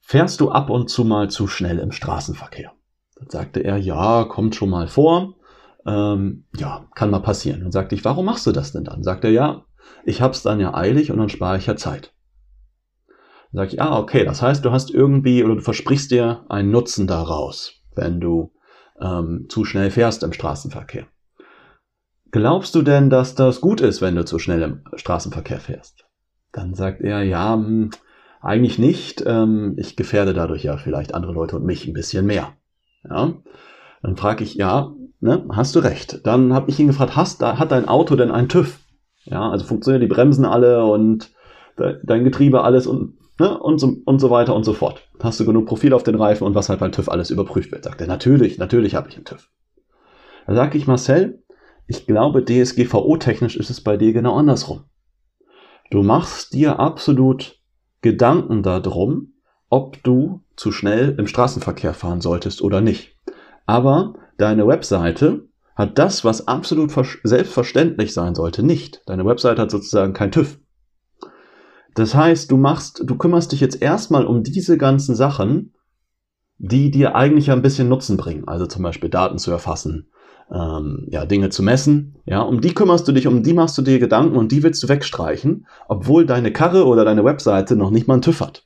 fährst 0.08 0.40
du 0.40 0.50
ab 0.50 0.70
und 0.70 0.90
zu 0.90 1.04
mal 1.04 1.30
zu 1.30 1.46
schnell 1.46 1.78
im 1.78 1.92
Straßenverkehr? 1.92 2.72
Dann 3.16 3.30
sagte 3.30 3.60
er, 3.60 3.76
ja, 3.76 4.24
kommt 4.24 4.54
schon 4.54 4.70
mal 4.70 4.88
vor 4.88 5.38
ähm, 5.88 6.44
ja, 6.56 6.86
kann 6.94 7.10
mal 7.10 7.20
passieren. 7.20 7.64
Und 7.64 7.72
sagte 7.72 7.94
ich, 7.94 8.04
warum 8.04 8.26
machst 8.26 8.46
du 8.46 8.52
das 8.52 8.72
denn 8.72 8.84
dann? 8.84 9.02
Sagt 9.02 9.24
er, 9.24 9.30
ja, 9.30 9.64
ich 10.04 10.20
hab's 10.20 10.42
dann 10.42 10.60
ja 10.60 10.74
eilig 10.74 11.10
und 11.10 11.18
dann 11.18 11.30
spare 11.30 11.56
ich 11.56 11.66
ja 11.66 11.76
Zeit. 11.76 12.12
Dann 13.52 13.64
sag 13.64 13.72
ich, 13.72 13.80
ah, 13.80 13.98
okay, 13.98 14.24
das 14.24 14.42
heißt, 14.42 14.64
du 14.64 14.70
hast 14.70 14.90
irgendwie 14.90 15.42
oder 15.42 15.54
du 15.54 15.62
versprichst 15.62 16.10
dir 16.10 16.44
einen 16.50 16.70
Nutzen 16.70 17.06
daraus, 17.06 17.72
wenn 17.94 18.20
du 18.20 18.52
ähm, 19.00 19.46
zu 19.48 19.64
schnell 19.64 19.90
fährst 19.90 20.22
im 20.22 20.34
Straßenverkehr. 20.34 21.06
Glaubst 22.30 22.74
du 22.74 22.82
denn, 22.82 23.08
dass 23.08 23.34
das 23.34 23.62
gut 23.62 23.80
ist, 23.80 24.02
wenn 24.02 24.14
du 24.14 24.24
zu 24.26 24.38
schnell 24.38 24.60
im 24.62 24.84
Straßenverkehr 24.94 25.60
fährst? 25.60 26.04
Dann 26.52 26.74
sagt 26.74 27.00
er, 27.00 27.22
ja, 27.22 27.56
mh, 27.56 27.66
hm, 27.66 27.90
eigentlich 28.40 28.78
nicht. 28.78 29.22
Ähm, 29.26 29.74
ich 29.76 29.96
gefährde 29.96 30.34
dadurch 30.34 30.64
ja 30.64 30.76
vielleicht 30.76 31.14
andere 31.14 31.32
Leute 31.32 31.56
und 31.56 31.64
mich 31.64 31.86
ein 31.86 31.94
bisschen 31.94 32.26
mehr. 32.26 32.52
Ja? 33.08 33.34
Dann 34.02 34.16
frage 34.16 34.44
ich, 34.44 34.54
ja, 34.54 34.92
Ne? 35.20 35.44
Hast 35.50 35.74
du 35.74 35.80
recht. 35.80 36.20
Dann 36.24 36.52
habe 36.52 36.70
ich 36.70 36.78
ihn 36.78 36.86
gefragt, 36.86 37.16
hast, 37.16 37.42
hat 37.42 37.72
dein 37.72 37.88
Auto 37.88 38.14
denn 38.14 38.30
einen 38.30 38.48
TÜV? 38.48 38.78
Ja, 39.24 39.50
also 39.50 39.64
funktionieren 39.64 40.00
die 40.00 40.06
Bremsen 40.06 40.44
alle 40.44 40.84
und 40.84 41.30
dein 41.76 42.24
Getriebe 42.24 42.62
alles 42.62 42.86
und, 42.86 43.14
ne? 43.38 43.58
und, 43.58 43.78
so, 43.78 43.96
und 44.04 44.20
so 44.20 44.30
weiter 44.30 44.54
und 44.54 44.64
so 44.64 44.72
fort. 44.72 45.02
Hast 45.20 45.38
du 45.38 45.44
genug 45.44 45.66
Profil 45.66 45.92
auf 45.92 46.02
den 46.02 46.14
Reifen 46.14 46.44
und 46.44 46.54
was 46.54 46.68
halt 46.68 46.80
beim 46.80 46.92
TÜV 46.92 47.08
alles 47.08 47.30
überprüft 47.30 47.72
wird? 47.72 47.84
Sagt 47.84 48.00
er, 48.00 48.06
natürlich, 48.06 48.58
natürlich 48.58 48.94
habe 48.94 49.08
ich 49.08 49.16
einen 49.16 49.24
TÜV. 49.24 49.48
Da 50.46 50.54
sage 50.54 50.78
ich, 50.78 50.86
Marcel, 50.86 51.42
ich 51.86 52.06
glaube, 52.06 52.44
DSGVO-technisch 52.44 53.56
ist 53.56 53.70
es 53.70 53.80
bei 53.80 53.96
dir 53.96 54.12
genau 54.12 54.36
andersrum. 54.36 54.84
Du 55.90 56.02
machst 56.02 56.52
dir 56.52 56.78
absolut 56.78 57.57
Gedanken 58.00 58.62
darum, 58.62 59.34
ob 59.68 60.02
du 60.02 60.42
zu 60.56 60.72
schnell 60.72 61.14
im 61.18 61.26
Straßenverkehr 61.26 61.94
fahren 61.94 62.20
solltest 62.20 62.62
oder 62.62 62.80
nicht. 62.80 63.16
Aber 63.66 64.14
deine 64.38 64.66
Webseite 64.66 65.48
hat 65.74 65.98
das, 65.98 66.24
was 66.24 66.48
absolut 66.48 66.92
selbstverständlich 67.22 68.12
sein 68.12 68.34
sollte, 68.34 68.62
nicht. 68.62 69.02
Deine 69.06 69.24
Webseite 69.24 69.62
hat 69.62 69.70
sozusagen 69.70 70.12
kein 70.12 70.32
TÜV. 70.32 70.58
Das 71.94 72.14
heißt, 72.14 72.50
du 72.50 72.56
machst, 72.56 73.02
du 73.04 73.16
kümmerst 73.16 73.52
dich 73.52 73.60
jetzt 73.60 73.80
erstmal 73.80 74.26
um 74.26 74.42
diese 74.42 74.78
ganzen 74.78 75.14
Sachen, 75.14 75.74
die 76.58 76.90
dir 76.90 77.14
eigentlich 77.14 77.50
ein 77.50 77.62
bisschen 77.62 77.88
Nutzen 77.88 78.16
bringen. 78.16 78.46
Also 78.48 78.66
zum 78.66 78.82
Beispiel 78.82 79.10
Daten 79.10 79.38
zu 79.38 79.50
erfassen, 79.50 80.10
ähm, 80.52 81.06
ja, 81.10 81.26
Dinge 81.26 81.50
zu 81.50 81.62
messen. 81.62 82.16
Ja, 82.26 82.40
um 82.42 82.60
die 82.60 82.74
kümmerst 82.74 83.06
du 83.08 83.12
dich, 83.12 83.26
um 83.26 83.42
die 83.42 83.52
machst 83.54 83.76
du 83.78 83.82
dir 83.82 83.98
Gedanken 83.98 84.36
und 84.36 84.52
die 84.52 84.62
willst 84.62 84.82
du 84.82 84.88
wegstreichen, 84.88 85.66
obwohl 85.88 86.26
deine 86.26 86.52
Karre 86.52 86.86
oder 86.86 87.04
deine 87.04 87.24
Webseite 87.24 87.76
noch 87.76 87.90
nicht 87.90 88.08
mal 88.08 88.14
einen 88.14 88.22
TÜV 88.22 88.40
hat. 88.40 88.64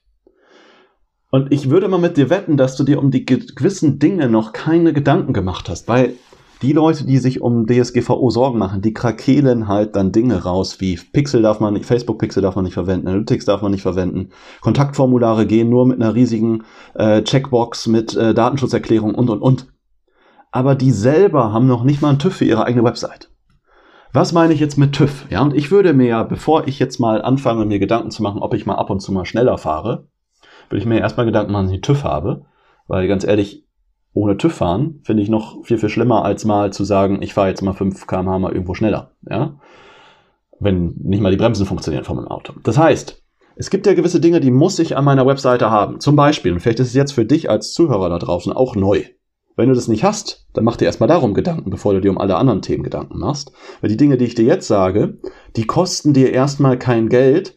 Und 1.31 1.53
ich 1.53 1.71
würde 1.71 1.89
mal 1.89 1.99
mit 1.99 2.17
dir 2.17 2.29
wetten, 2.29 2.57
dass 2.57 2.77
du 2.77 2.85
dir 2.85 2.99
um 2.99 3.11
die 3.11 3.25
gewissen 3.25 3.99
Dinge 3.99 4.29
noch 4.29 4.53
keine 4.53 4.93
Gedanken 4.93 5.33
gemacht 5.33 5.69
hast, 5.69 5.89
weil 5.89 6.15
Die 6.63 6.73
Leute, 6.73 7.05
die 7.05 7.19
sich 7.19 7.41
um 7.41 7.67
DSGVO 7.67 8.31
Sorgen 8.31 8.57
machen, 8.57 8.83
die 8.83 8.95
krakelen 8.95 9.67
halt 9.67 9.97
dann 9.97 10.13
Dinge 10.13 10.45
raus, 10.45 10.81
wie 10.81 10.97
Pixel 10.97 11.43
darf 11.43 11.59
man 11.59 11.75
nicht, 11.75 11.87
Facebook 11.87 12.21
Pixel 12.21 12.41
darf 12.41 12.55
man 12.55 12.65
nicht 12.65 12.75
verwenden, 12.75 13.09
Analytics 13.09 13.47
darf 13.47 13.63
man 13.63 13.73
nicht 13.73 13.83
verwenden, 13.83 14.29
Kontaktformulare 14.61 15.45
gehen 15.45 15.69
nur 15.69 15.87
mit 15.87 16.01
einer 16.01 16.15
riesigen 16.15 16.63
äh, 16.95 17.23
Checkbox, 17.23 17.89
mit 17.89 18.15
äh, 18.15 18.33
Datenschutzerklärung 18.33 19.13
und 19.13 19.29
und 19.29 19.43
und. 19.43 19.67
Aber 20.53 20.75
die 20.75 20.91
selber 20.91 21.53
haben 21.53 21.67
noch 21.67 21.83
nicht 21.83 22.03
mal 22.03 22.11
einen 22.11 22.19
TÜV 22.19 22.37
für 22.37 22.45
ihre 22.45 22.65
eigene 22.65 22.85
Website. 22.85 23.31
Was 24.13 24.33
meine 24.33 24.53
ich 24.53 24.61
jetzt 24.61 24.77
mit 24.77 24.93
TÜV? 24.93 25.27
Ja, 25.31 25.41
und 25.41 25.55
ich 25.55 25.71
würde 25.71 25.95
mir 25.95 26.07
ja, 26.07 26.23
bevor 26.23 26.69
ich 26.69 26.79
jetzt 26.79 27.01
mal 27.01 27.23
anfange, 27.23 27.65
mir 27.65 27.79
Gedanken 27.79 28.11
zu 28.11 28.23
machen, 28.23 28.43
ob 28.43 28.53
ich 28.53 28.67
mal 28.67 28.75
ab 28.75 28.91
und 28.91 29.01
zu 29.01 29.11
mal 29.11 29.25
schneller 29.25 29.57
fahre, 29.57 30.09
würde 30.69 30.81
ich 30.81 30.87
mir 30.87 31.01
erstmal 31.01 31.25
Gedanken 31.25 31.53
machen, 31.53 31.65
dass 31.67 31.75
ich 31.75 31.81
TÜV 31.81 32.05
habe. 32.05 32.45
Weil 32.87 33.09
ganz 33.09 33.25
ehrlich, 33.25 33.67
ohne 34.13 34.37
TÜV 34.37 34.53
fahren 34.53 35.01
finde 35.05 35.23
ich 35.23 35.31
noch 35.31 35.65
viel, 35.65 35.79
viel 35.79 35.89
schlimmer, 35.89 36.25
als 36.25 36.45
mal 36.45 36.73
zu 36.73 36.85
sagen, 36.85 37.23
ich 37.23 37.33
fahre 37.33 37.49
jetzt 37.49 37.63
mal 37.63 37.73
5 37.73 38.07
km/h 38.07 38.39
mal 38.39 38.53
irgendwo 38.53 38.75
schneller. 38.75 39.13
Ja? 39.29 39.55
Wenn 40.61 40.95
nicht 41.03 41.23
mal 41.23 41.31
die 41.31 41.39
Bremsen 41.39 41.65
funktionieren 41.65 42.05
von 42.05 42.17
meinem 42.17 42.29
Auto. 42.29 42.53
Das 42.63 42.77
heißt, 42.77 43.23
es 43.57 43.71
gibt 43.71 43.87
ja 43.87 43.95
gewisse 43.95 44.21
Dinge, 44.21 44.41
die 44.41 44.51
muss 44.51 44.79
ich 44.79 44.97
an 44.99 45.05
meiner 45.05 45.27
Webseite 45.27 45.71
haben. 45.71 46.01
Zum 46.01 46.17
Beispiel, 46.17 46.53
und 46.53 46.61
vielleicht 46.61 46.81
ist 46.81 46.89
es 46.89 46.95
jetzt 46.95 47.13
für 47.13 47.25
dich 47.25 47.49
als 47.49 47.73
Zuhörer 47.73 48.11
da 48.11 48.19
draußen 48.19 48.53
auch 48.53 48.77
neu. 48.77 49.05
Wenn 49.57 49.69
du 49.69 49.75
das 49.75 49.89
nicht 49.89 50.05
hast, 50.05 50.47
dann 50.55 50.65
mach 50.65 50.77
dir 50.77 50.87
erstmal 50.87 51.09
darum 51.09 51.35
Gedanken, 51.35 51.71
bevor 51.71 51.93
du 51.93 52.01
dir 52.01 52.11
um 52.11 52.19
alle 52.19 52.37
anderen 52.37 52.63
Themen 52.63 52.83
Gedanken 52.83 53.19
machst. 53.19 53.53
Weil 53.81 53.91
die 53.91 53.97
Dinge, 53.97 54.17
die 54.17 54.25
ich 54.25 54.35
dir 54.35 54.45
jetzt 54.45 54.67
sage, 54.67 55.19
die 55.57 55.67
kosten 55.67 56.15
dir 56.15 56.33
erstmal 56.33 56.79
kein 56.79 57.09
Geld, 57.09 57.57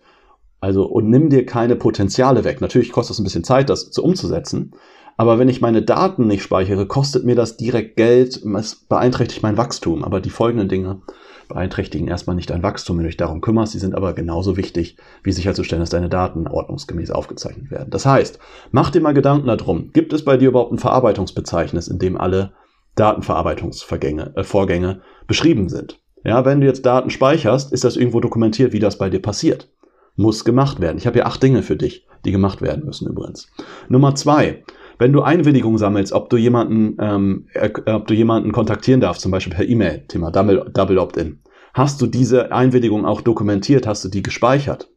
also 0.59 0.85
und 0.85 1.09
nimm 1.09 1.29
dir 1.29 1.45
keine 1.45 1.75
Potenziale 1.75 2.43
weg. 2.43 2.59
Natürlich 2.59 2.91
kostet 2.91 3.13
es 3.13 3.19
ein 3.19 3.23
bisschen 3.23 3.43
Zeit, 3.43 3.69
das 3.69 3.91
zu 3.91 4.03
umzusetzen. 4.03 4.73
Aber 5.17 5.39
wenn 5.39 5.47
ich 5.47 5.61
meine 5.61 5.81
Daten 5.81 6.27
nicht 6.27 6.43
speichere, 6.43 6.87
kostet 6.87 7.23
mir 7.23 7.35
das 7.35 7.55
direkt 7.55 7.95
Geld, 7.95 8.43
es 8.43 8.75
beeinträchtigt 8.75 9.43
mein 9.43 9.57
Wachstum. 9.57 10.03
Aber 10.03 10.19
die 10.19 10.29
folgenden 10.29 10.67
Dinge 10.67 11.01
beeinträchtigen 11.47 12.07
erstmal 12.07 12.35
nicht 12.35 12.49
dein 12.49 12.63
Wachstum, 12.63 12.97
wenn 12.97 13.03
du 13.03 13.09
dich 13.09 13.17
darum 13.17 13.41
kümmerst. 13.41 13.73
Sie 13.73 13.79
sind 13.79 13.95
aber 13.95 14.13
genauso 14.13 14.57
wichtig, 14.57 14.97
wie 15.23 15.31
sicherzustellen, 15.31 15.81
dass 15.81 15.89
deine 15.89 16.09
Daten 16.09 16.47
ordnungsgemäß 16.47 17.11
aufgezeichnet 17.11 17.71
werden. 17.71 17.89
Das 17.89 18.05
heißt, 18.05 18.39
mach 18.71 18.89
dir 18.89 19.01
mal 19.01 19.13
Gedanken 19.13 19.47
darum, 19.47 19.91
gibt 19.93 20.13
es 20.13 20.25
bei 20.25 20.37
dir 20.37 20.49
überhaupt 20.49 20.71
ein 20.71 20.79
Verarbeitungsbezeichnis, 20.79 21.87
in 21.87 21.99
dem 21.99 22.17
alle 22.17 22.53
Datenverarbeitungsvorgänge 22.95 24.33
äh, 24.35 25.25
beschrieben 25.27 25.69
sind? 25.69 25.99
Ja, 26.23 26.43
wenn 26.43 26.59
du 26.59 26.67
jetzt 26.67 26.85
Daten 26.85 27.09
speicherst, 27.11 27.71
ist 27.71 27.83
das 27.83 27.97
irgendwo 27.97 28.19
dokumentiert, 28.19 28.73
wie 28.73 28.79
das 28.79 28.97
bei 28.97 29.09
dir 29.09 29.21
passiert. 29.21 29.69
Muss 30.15 30.45
gemacht 30.45 30.79
werden. 30.79 30.97
Ich 30.97 31.05
habe 31.05 31.15
hier 31.15 31.27
acht 31.27 31.43
Dinge 31.43 31.61
für 31.61 31.75
dich, 31.75 32.07
die 32.25 32.31
gemacht 32.31 32.61
werden 32.61 32.85
müssen 32.85 33.07
übrigens. 33.07 33.51
Nummer 33.89 34.15
zwei, 34.15 34.63
wenn 34.97 35.13
du 35.13 35.21
Einwilligung 35.21 35.77
sammelst, 35.77 36.13
ob 36.13 36.29
du 36.29 36.37
jemanden, 36.37 36.97
ähm, 36.99 37.47
äh, 37.53 37.69
ob 37.91 38.07
du 38.07 38.13
jemanden 38.13 38.51
kontaktieren 38.51 39.01
darfst, 39.01 39.21
zum 39.21 39.31
Beispiel 39.31 39.53
per 39.53 39.67
E-Mail, 39.67 40.05
Thema 40.07 40.31
Double, 40.31 40.71
Double 40.73 40.97
Opt-in, 40.97 41.39
hast 41.73 42.01
du 42.01 42.07
diese 42.07 42.51
Einwilligung 42.51 43.05
auch 43.05 43.21
dokumentiert, 43.21 43.87
hast 43.87 44.03
du 44.05 44.09
die 44.09 44.23
gespeichert? 44.23 44.89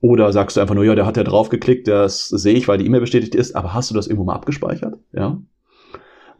Oder 0.00 0.32
sagst 0.32 0.56
du 0.56 0.60
einfach 0.60 0.74
nur, 0.74 0.84
ja, 0.84 0.94
der 0.94 1.06
hat 1.06 1.16
ja 1.16 1.24
draufgeklickt, 1.24 1.88
das 1.88 2.28
sehe 2.28 2.54
ich, 2.54 2.68
weil 2.68 2.78
die 2.78 2.86
E-Mail 2.86 3.00
bestätigt 3.00 3.34
ist, 3.34 3.56
aber 3.56 3.74
hast 3.74 3.90
du 3.90 3.94
das 3.94 4.06
irgendwo 4.06 4.24
mal 4.24 4.34
abgespeichert? 4.34 4.96
Ja. 5.12 5.38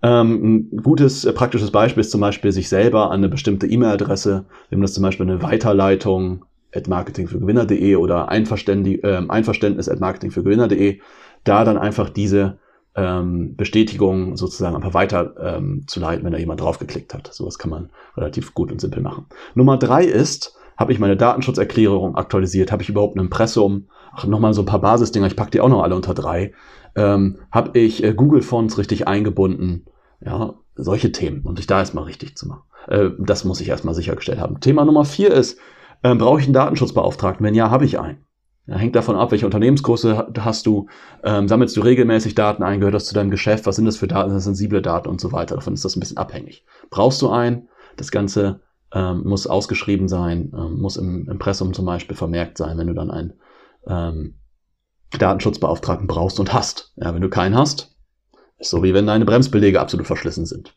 Ähm, 0.01 0.69
ein 0.73 0.77
gutes 0.83 1.25
äh, 1.25 1.33
praktisches 1.33 1.73
Beispiel 1.73 2.03
ist 2.03 2.13
zum 2.13 2.21
Beispiel 2.21 2.53
sich 2.53 2.69
selber 2.69 3.11
an 3.11 3.19
eine 3.19 3.29
bestimmte 3.29 3.67
E-Mail-Adresse, 3.67 4.45
wenn 4.71 4.81
das 4.81 4.95
zum 4.95 5.03
Beispiel 5.03 5.27
eine 5.29 5.43
Weiterleitung 5.43 6.45
at 6.73 6.87
marketingfürgewinner.de 6.87 7.97
oder 7.97 8.29
Einverständnis, 8.29 9.01
äh, 9.03 9.23
Einverständnis 9.29 9.89
at 9.89 9.99
marketingfürgewinner.de 9.99 11.01
da 11.45 11.65
dann 11.65 11.79
einfach 11.79 12.11
diese 12.11 12.59
ähm, 12.95 13.57
Bestätigung 13.57 14.37
sozusagen 14.37 14.75
einfach 14.75 14.95
weiter 14.95 15.35
ähm, 15.41 15.85
zu 15.87 16.01
leiten, 16.01 16.25
wenn 16.25 16.33
da 16.33 16.39
jemand 16.39 16.61
draufgeklickt 16.61 17.15
hat. 17.15 17.33
Sowas 17.33 17.59
kann 17.59 17.71
man 17.71 17.91
relativ 18.17 18.55
gut 18.55 18.73
und 18.73 18.81
simpel 18.81 19.03
machen. 19.03 19.27
Nummer 19.55 19.77
drei 19.77 20.05
ist, 20.05 20.57
habe 20.77 20.93
ich 20.93 20.99
meine 20.99 21.17
Datenschutzerklärung 21.17 22.17
aktualisiert? 22.17 22.73
Habe 22.73 22.83
ich 22.83 22.89
überhaupt 22.89 23.17
ein 23.17 23.21
Impressum? 23.21 23.89
Ach, 24.13 24.27
nochmal 24.27 24.55
so 24.55 24.63
ein 24.63 24.67
paar 24.67 24.81
Basisdinger, 24.81 25.27
ich 25.27 25.37
packe 25.37 25.51
die 25.51 25.61
auch 25.61 25.69
noch 25.69 25.83
alle 25.83 25.95
unter 25.95 26.15
drei. 26.15 26.53
Ähm, 26.97 27.39
habe 27.51 27.79
ich 27.79 28.03
äh, 28.03 28.15
Google 28.15 28.43
Fonts 28.43 28.79
richtig 28.79 29.07
eingebunden? 29.07 29.87
Ja, 30.21 30.55
solche 30.75 31.13
Themen. 31.13 31.43
Und 31.43 31.57
sich 31.57 31.67
da 31.67 31.79
erstmal 31.79 32.05
richtig 32.05 32.37
zu 32.37 32.49
machen. 32.49 32.63
Äh, 32.89 33.11
das 33.19 33.45
muss 33.45 33.61
ich 33.61 33.69
erstmal 33.69 33.95
sichergestellt 33.95 34.41
haben. 34.41 34.61
Thema 34.61 34.85
Nummer 34.85 35.05
vier 35.05 35.33
ist, 35.33 35.59
äh, 36.03 36.15
brauche 36.15 36.41
ich 36.41 36.47
einen 36.47 36.55
Datenschutzbeauftragten? 36.55 37.45
Wenn 37.45 37.55
ja, 37.55 37.71
habe 37.71 37.85
ich 37.85 37.99
einen. 37.99 38.25
Hängt 38.69 38.95
davon 38.97 39.17
ab, 39.17 39.31
welche 39.31 39.47
Unternehmensgröße 39.47 40.33
hast 40.39 40.67
du, 40.67 40.89
ähm, 41.25 41.49
sammelst 41.49 41.77
du 41.77 41.81
regelmäßig 41.81 42.35
Daten 42.35 42.63
ein, 42.63 42.81
gehört 42.81 42.95
das 42.95 43.07
zu 43.07 43.15
deinem 43.15 43.31
Geschäft, 43.31 43.65
was 43.65 43.77
sind 43.77 43.87
das 43.87 43.97
für 43.97 44.09
Daten, 44.09 44.31
das 44.31 44.45
sensible 44.45 44.83
Daten 44.83 45.09
und 45.09 45.21
so 45.21 45.33
weiter. 45.33 45.55
Davon 45.55 45.73
ist 45.73 45.85
das 45.85 45.97
ein 45.97 46.01
bisschen 46.01 46.19
abhängig. 46.19 46.67
Brauchst 46.91 47.23
du 47.23 47.31
einen? 47.31 47.69
Das 47.97 48.11
Ganze 48.11 48.61
ähm, 48.93 49.23
muss 49.25 49.47
ausgeschrieben 49.47 50.09
sein, 50.09 50.53
ähm, 50.55 50.81
muss 50.81 50.97
im 50.97 51.29
Impressum 51.31 51.73
zum 51.73 51.87
Beispiel 51.87 52.17
vermerkt 52.17 52.59
sein, 52.59 52.77
wenn 52.77 52.87
du 52.87 52.95
dann 52.95 53.11
einen 53.11 53.33
ähm, 53.87 54.35
Datenschutzbeauftragten 55.19 56.07
brauchst 56.07 56.39
und 56.39 56.53
hast. 56.53 56.93
Ja, 56.97 57.15
wenn 57.15 57.23
du 57.23 57.31
keinen 57.31 57.57
hast, 57.57 57.97
ist 58.59 58.71
so 58.71 58.83
wie 58.83 58.93
wenn 58.93 59.07
deine 59.07 59.25
Bremsbelege 59.25 59.81
absolut 59.81 60.07
verschlissen 60.07 60.45
sind. 60.45 60.75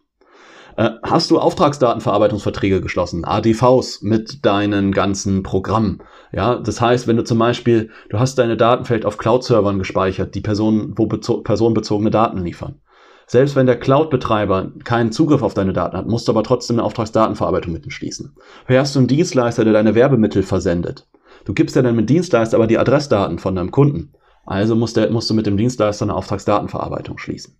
Äh, 0.78 0.92
hast 1.04 1.32
du 1.32 1.40
Auftragsdatenverarbeitungsverträge 1.40 2.82
geschlossen, 2.82 3.26
ADVs 3.26 4.02
mit 4.02 4.46
deinen 4.46 4.92
ganzen 4.92 5.44
Programmen? 5.44 6.02
Ja, 6.32 6.56
das 6.56 6.80
heißt, 6.80 7.08
wenn 7.08 7.18
du 7.18 7.24
zum 7.24 7.40
Beispiel, 7.40 7.90
du 8.10 8.20
hast 8.20 8.38
deine 8.38 8.58
Daten 8.58 8.86
vielleicht 8.86 9.06
auf 9.06 9.18
Cloud-Servern 9.18 9.80
gespeichert, 9.80 10.36
die 10.36 10.42
Personen, 10.42 10.94
wo 10.98 11.08
bezo 11.08 11.42
personenbezogene 11.42 12.12
Daten 12.12 12.44
liefern. 12.44 12.82
Selbst 13.28 13.56
wenn 13.56 13.66
der 13.66 13.80
Cloud-Betreiber 13.80 14.72
keinen 14.84 15.12
Zugriff 15.12 15.42
auf 15.42 15.54
deine 15.54 15.72
Daten 15.72 15.96
hat, 15.96 16.08
musst 16.08 16.28
du 16.28 16.34
aber 16.34 16.44
trotzdem 16.44 16.78
eine 16.78 16.84
Auftragsdatenverarbeitung 16.84 17.72
mit 17.72 17.86
ihm 17.86 17.92
schließen. 17.92 18.36
Hast 18.68 18.96
du 18.96 19.00
einen 19.00 19.08
Dienstleister, 19.08 19.64
der 19.64 19.74
deine 19.74 19.96
Werbemittel 19.96 20.44
versendet? 20.44 21.08
Du 21.46 21.54
gibst 21.54 21.76
ja 21.76 21.82
mit 21.82 22.10
Dienstleister 22.10 22.58
aber 22.58 22.68
die 22.68 22.78
Adressdaten 22.78 23.40
von 23.40 23.56
deinem 23.56 23.72
Kunden. 23.72 24.14
Also 24.46 24.76
musst, 24.76 24.98
der, 24.98 25.12
musst 25.12 25.30
du 25.30 25.34
mit 25.34 25.46
dem 25.46 25.56
Dienstleister 25.56 26.04
eine 26.04 26.16
Auftragsdatenverarbeitung 26.16 27.18
schließen. 27.18 27.56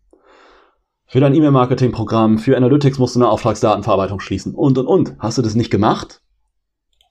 Für 1.12 1.20
dein 1.20 1.36
E-Mail-Marketing-Programm, 1.36 2.38
für 2.38 2.56
Analytics 2.56 2.98
musst 2.98 3.18
du 3.18 3.20
eine 3.20 3.28
Auftragsdatenverarbeitung 3.28 4.22
schließen 4.22 4.56
und, 4.56 4.78
und, 4.78 4.88
und. 4.88 5.16
Hast 5.20 5.38
du 5.38 5.42
das 5.42 5.56
nicht 5.56 5.70
gemacht? 5.70 6.22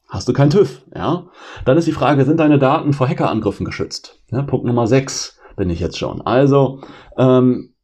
Hast 0.09 0.27
du 0.27 0.33
kein 0.33 0.49
TÜV, 0.49 0.81
ja? 0.97 1.27
Dann 1.67 1.77
ist 1.77 1.87
die 1.87 1.93
Frage, 1.93 2.25
sind 2.25 2.41
deine 2.41 2.59
Daten 2.59 2.95
vor 2.95 3.07
Hackerangriffen 3.07 3.67
geschützt? 3.67 4.23
Ja, 4.31 4.41
Punkt 4.41 4.65
Nummer 4.65 4.87
6 4.87 5.39
bin 5.59 5.69
ich 5.69 5.81
jetzt 5.81 5.99
schon. 5.99 6.23
Also, 6.23 6.81
ähm, 7.19 7.75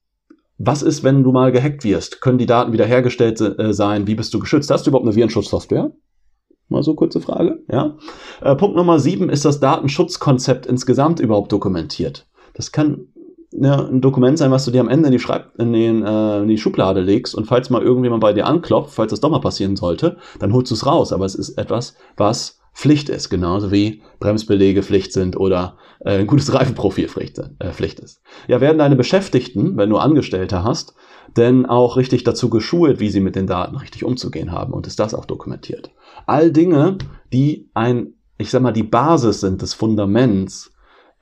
was 0.56 0.82
ist, 0.82 1.04
wenn 1.04 1.22
du 1.22 1.32
mal 1.32 1.52
gehackt 1.52 1.84
wirst? 1.84 2.22
Können 2.22 2.38
die 2.38 2.46
Daten 2.46 2.72
wiederhergestellt 2.72 3.38
äh, 3.42 3.74
sein? 3.74 4.06
Wie 4.06 4.14
bist 4.14 4.32
du 4.32 4.38
geschützt? 4.38 4.70
Hast 4.70 4.86
du 4.86 4.90
überhaupt 4.90 5.06
eine 5.06 5.16
Virenschutzsoftware? 5.16 5.92
Mal 6.70 6.82
so 6.82 6.94
kurze 6.94 7.20
Frage, 7.20 7.62
ja. 7.70 7.98
Äh, 8.40 8.56
Punkt 8.56 8.74
Nummer 8.74 8.98
7 8.98 9.28
ist 9.28 9.44
das 9.44 9.60
Datenschutzkonzept 9.60 10.64
insgesamt 10.64 11.20
überhaupt 11.20 11.52
dokumentiert? 11.52 12.26
Das 12.54 12.72
kann 12.72 13.08
ja, 13.52 13.86
ein 13.86 14.00
Dokument 14.00 14.38
sein, 14.38 14.50
was 14.50 14.64
du 14.64 14.70
dir 14.70 14.80
am 14.80 14.88
Ende 14.88 15.06
in 15.06 15.12
die, 15.12 15.18
Schreib 15.18 15.52
in, 15.58 15.72
den, 15.72 16.04
äh, 16.04 16.38
in 16.38 16.48
die 16.48 16.58
Schublade 16.58 17.00
legst 17.00 17.34
und 17.34 17.46
falls 17.46 17.70
mal 17.70 17.82
irgendjemand 17.82 18.20
bei 18.20 18.32
dir 18.32 18.46
anklopft, 18.46 18.94
falls 18.94 19.10
das 19.10 19.20
doch 19.20 19.30
mal 19.30 19.40
passieren 19.40 19.76
sollte, 19.76 20.18
dann 20.38 20.52
holst 20.52 20.70
du 20.70 20.74
es 20.74 20.86
raus. 20.86 21.12
Aber 21.12 21.24
es 21.24 21.34
ist 21.34 21.58
etwas, 21.58 21.96
was 22.16 22.60
Pflicht 22.76 23.08
ist, 23.08 23.30
genauso 23.30 23.72
wie 23.72 24.02
Bremsbelege 24.20 24.82
Pflicht 24.82 25.12
sind 25.12 25.36
oder 25.36 25.78
äh, 26.00 26.18
ein 26.18 26.26
gutes 26.26 26.52
Reifenprofil 26.52 27.08
Pflicht, 27.08 27.38
äh, 27.38 27.72
Pflicht 27.72 28.00
ist. 28.00 28.20
Ja, 28.48 28.60
werden 28.60 28.78
deine 28.78 28.96
Beschäftigten, 28.96 29.78
wenn 29.78 29.88
du 29.88 29.96
Angestellte 29.96 30.62
hast, 30.62 30.94
denn 31.36 31.64
auch 31.64 31.96
richtig 31.96 32.24
dazu 32.24 32.50
geschult, 32.50 33.00
wie 33.00 33.08
sie 33.08 33.20
mit 33.20 33.34
den 33.34 33.46
Daten 33.46 33.76
richtig 33.76 34.04
umzugehen 34.04 34.52
haben 34.52 34.74
und 34.74 34.86
ist 34.86 35.00
das 35.00 35.14
auch 35.14 35.24
dokumentiert. 35.24 35.90
All 36.26 36.50
Dinge, 36.50 36.98
die 37.32 37.70
ein, 37.72 38.14
ich 38.36 38.50
sag 38.50 38.60
mal, 38.60 38.72
die 38.72 38.82
Basis 38.82 39.40
sind 39.40 39.62
des 39.62 39.72
Fundaments 39.72 40.72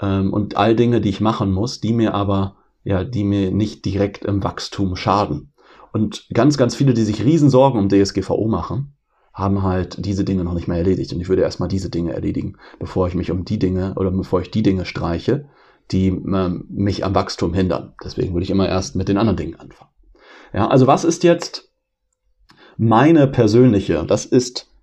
ähm, 0.04 0.32
und 0.32 0.56
all 0.56 0.76
Dinge, 0.76 1.00
die 1.00 1.08
ich 1.08 1.20
machen 1.20 1.52
muss, 1.52 1.80
die 1.80 1.92
mir 1.92 2.14
aber, 2.14 2.56
ja, 2.84 3.04
die 3.04 3.24
mir 3.24 3.50
nicht 3.50 3.84
direkt 3.84 4.24
im 4.24 4.44
Wachstum 4.44 4.96
schaden. 4.96 5.52
Und 5.92 6.26
ganz, 6.32 6.58
ganz 6.58 6.74
viele, 6.74 6.92
die 6.92 7.04
sich 7.04 7.24
Riesensorgen 7.24 7.80
um 7.80 7.88
DSGVO 7.88 8.48
machen, 8.48 8.96
haben 9.32 9.62
halt 9.62 10.04
diese 10.04 10.24
Dinge 10.24 10.44
noch 10.44 10.54
nicht 10.54 10.68
mehr 10.68 10.78
erledigt. 10.78 11.12
Und 11.12 11.20
ich 11.20 11.28
würde 11.28 11.42
erstmal 11.42 11.68
diese 11.68 11.90
Dinge 11.90 12.12
erledigen, 12.12 12.56
bevor 12.78 13.08
ich 13.08 13.14
mich 13.14 13.30
um 13.30 13.44
die 13.44 13.58
Dinge 13.58 13.94
oder 13.96 14.10
bevor 14.10 14.40
ich 14.40 14.50
die 14.50 14.62
Dinge 14.62 14.84
streiche, 14.84 15.48
die 15.90 16.08
ähm, 16.08 16.66
mich 16.68 17.04
am 17.04 17.14
Wachstum 17.14 17.54
hindern. 17.54 17.94
Deswegen 18.02 18.32
würde 18.32 18.44
ich 18.44 18.50
immer 18.50 18.68
erst 18.68 18.96
mit 18.96 19.08
den 19.08 19.18
anderen 19.18 19.36
Dingen 19.36 19.58
anfangen. 19.58 19.90
Ja, 20.52 20.68
also 20.68 20.86
was 20.86 21.04
ist 21.04 21.24
jetzt 21.24 21.72
meine 22.76 23.26
persönliche, 23.26 24.04
das 24.06 24.24
ist 24.24 24.73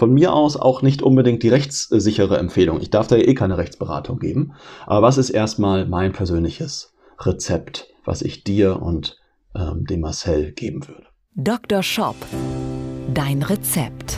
von 0.00 0.14
mir 0.14 0.32
aus 0.32 0.56
auch 0.56 0.80
nicht 0.80 1.02
unbedingt 1.02 1.42
die 1.42 1.50
rechtssichere 1.50 2.38
Empfehlung. 2.38 2.80
Ich 2.80 2.88
darf 2.88 3.06
da 3.06 3.16
ja 3.16 3.28
eh 3.28 3.34
keine 3.34 3.58
Rechtsberatung 3.58 4.18
geben. 4.18 4.54
Aber 4.86 5.06
was 5.06 5.18
ist 5.18 5.28
erstmal 5.28 5.86
mein 5.86 6.12
persönliches 6.12 6.94
Rezept, 7.18 7.86
was 8.06 8.22
ich 8.22 8.42
dir 8.42 8.80
und 8.80 9.18
ähm, 9.54 9.84
dem 9.84 10.00
Marcel 10.00 10.52
geben 10.52 10.88
würde? 10.88 11.04
Dr. 11.34 11.82
Shop, 11.82 12.16
dein 13.12 13.42
Rezept. 13.42 14.16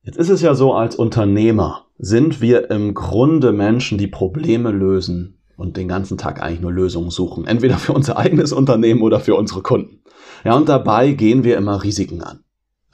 Jetzt 0.00 0.16
ist 0.16 0.30
es 0.30 0.40
ja 0.40 0.54
so, 0.54 0.72
als 0.72 0.96
Unternehmer 0.96 1.84
sind 1.98 2.40
wir 2.40 2.70
im 2.70 2.94
Grunde 2.94 3.52
Menschen, 3.52 3.98
die 3.98 4.06
Probleme 4.06 4.70
lösen 4.70 5.38
und 5.58 5.76
den 5.76 5.88
ganzen 5.88 6.16
Tag 6.16 6.40
eigentlich 6.40 6.62
nur 6.62 6.72
Lösungen 6.72 7.10
suchen. 7.10 7.46
Entweder 7.46 7.76
für 7.76 7.92
unser 7.92 8.16
eigenes 8.16 8.54
Unternehmen 8.54 9.02
oder 9.02 9.20
für 9.20 9.34
unsere 9.34 9.60
Kunden. 9.60 10.00
Ja, 10.44 10.56
und 10.56 10.66
dabei 10.66 11.12
gehen 11.12 11.44
wir 11.44 11.58
immer 11.58 11.82
Risiken 11.82 12.22
an. 12.22 12.40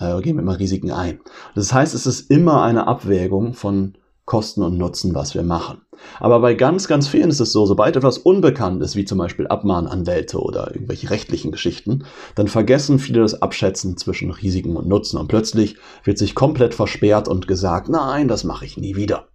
Äh, 0.02 0.21
gehen 0.21 0.37
wir 0.37 0.42
immer 0.42 0.59
Risiken 0.59 0.90
ein. 0.90 1.21
Das 1.54 1.73
heißt, 1.73 1.94
es 1.94 2.06
ist 2.06 2.30
immer 2.30 2.62
eine 2.62 2.87
Abwägung 2.87 3.54
von 3.54 3.94
Kosten 4.25 4.62
und 4.62 4.78
Nutzen, 4.78 5.14
was 5.14 5.35
wir 5.35 5.42
machen. 5.42 5.82
Aber 6.18 6.40
bei 6.40 6.54
ganz, 6.54 6.88
ganz 6.88 7.09
vielen 7.09 7.30
ist 7.30 7.40
es 7.40 7.52
so, 7.52 7.66
sobald 7.66 7.97
etwas 7.97 8.18
unbekannt 8.18 8.82
ist, 8.82 8.97
wie 8.97 9.04
zum 9.04 9.18
Beispiel 9.18 9.47
Abmahnanwälte 9.47 10.40
oder 10.40 10.73
irgendwelche 10.75 11.11
rechtlichen 11.11 11.52
Geschichten, 11.52 12.04
dann 12.35 12.49
vergessen 12.49 12.99
viele 12.99 13.21
das 13.21 13.42
Abschätzen 13.42 13.97
zwischen 13.97 14.30
Risiken 14.30 14.76
und 14.76 14.88
Nutzen 14.88 15.18
und 15.18 15.28
plötzlich 15.28 15.76
wird 16.04 16.18
sich 16.18 16.35
komplett 16.35 16.75
versperrt 16.75 17.28
und 17.28 17.47
gesagt, 17.47 17.88
nein, 17.88 18.28
das 18.28 18.44
mache 18.44 18.64
ich 18.64 18.76
nie 18.76 18.97
wieder. 18.97 19.28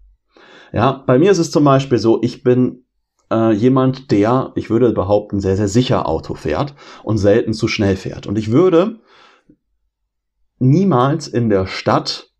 Ja, 0.74 1.04
bei 1.06 1.20
mir 1.20 1.32
ist 1.32 1.38
es 1.38 1.52
zum 1.52 1.64
Beispiel 1.64 1.98
so, 1.98 2.20
ich 2.22 2.44
bin 2.44 2.84
äh, 3.32 3.52
jemand, 3.52 4.12
der, 4.12 4.52
ich 4.56 4.70
würde 4.70 4.92
behaupten, 4.92 5.40
sehr, 5.40 5.58
sehr 5.58 5.68
sicher 5.68 6.08
Auto 6.08 6.34
fährt 6.34 6.76
und 7.04 7.18
selten 7.18 7.54
zu 7.54 7.68
schnell 7.68 7.96
fährt. 7.96 8.28
Und 8.28 8.38
ich 8.38 8.52
würde 8.52 9.00
niemals 10.60 11.28
in 11.28 11.50
der 11.50 11.68
Stadt 11.68 12.32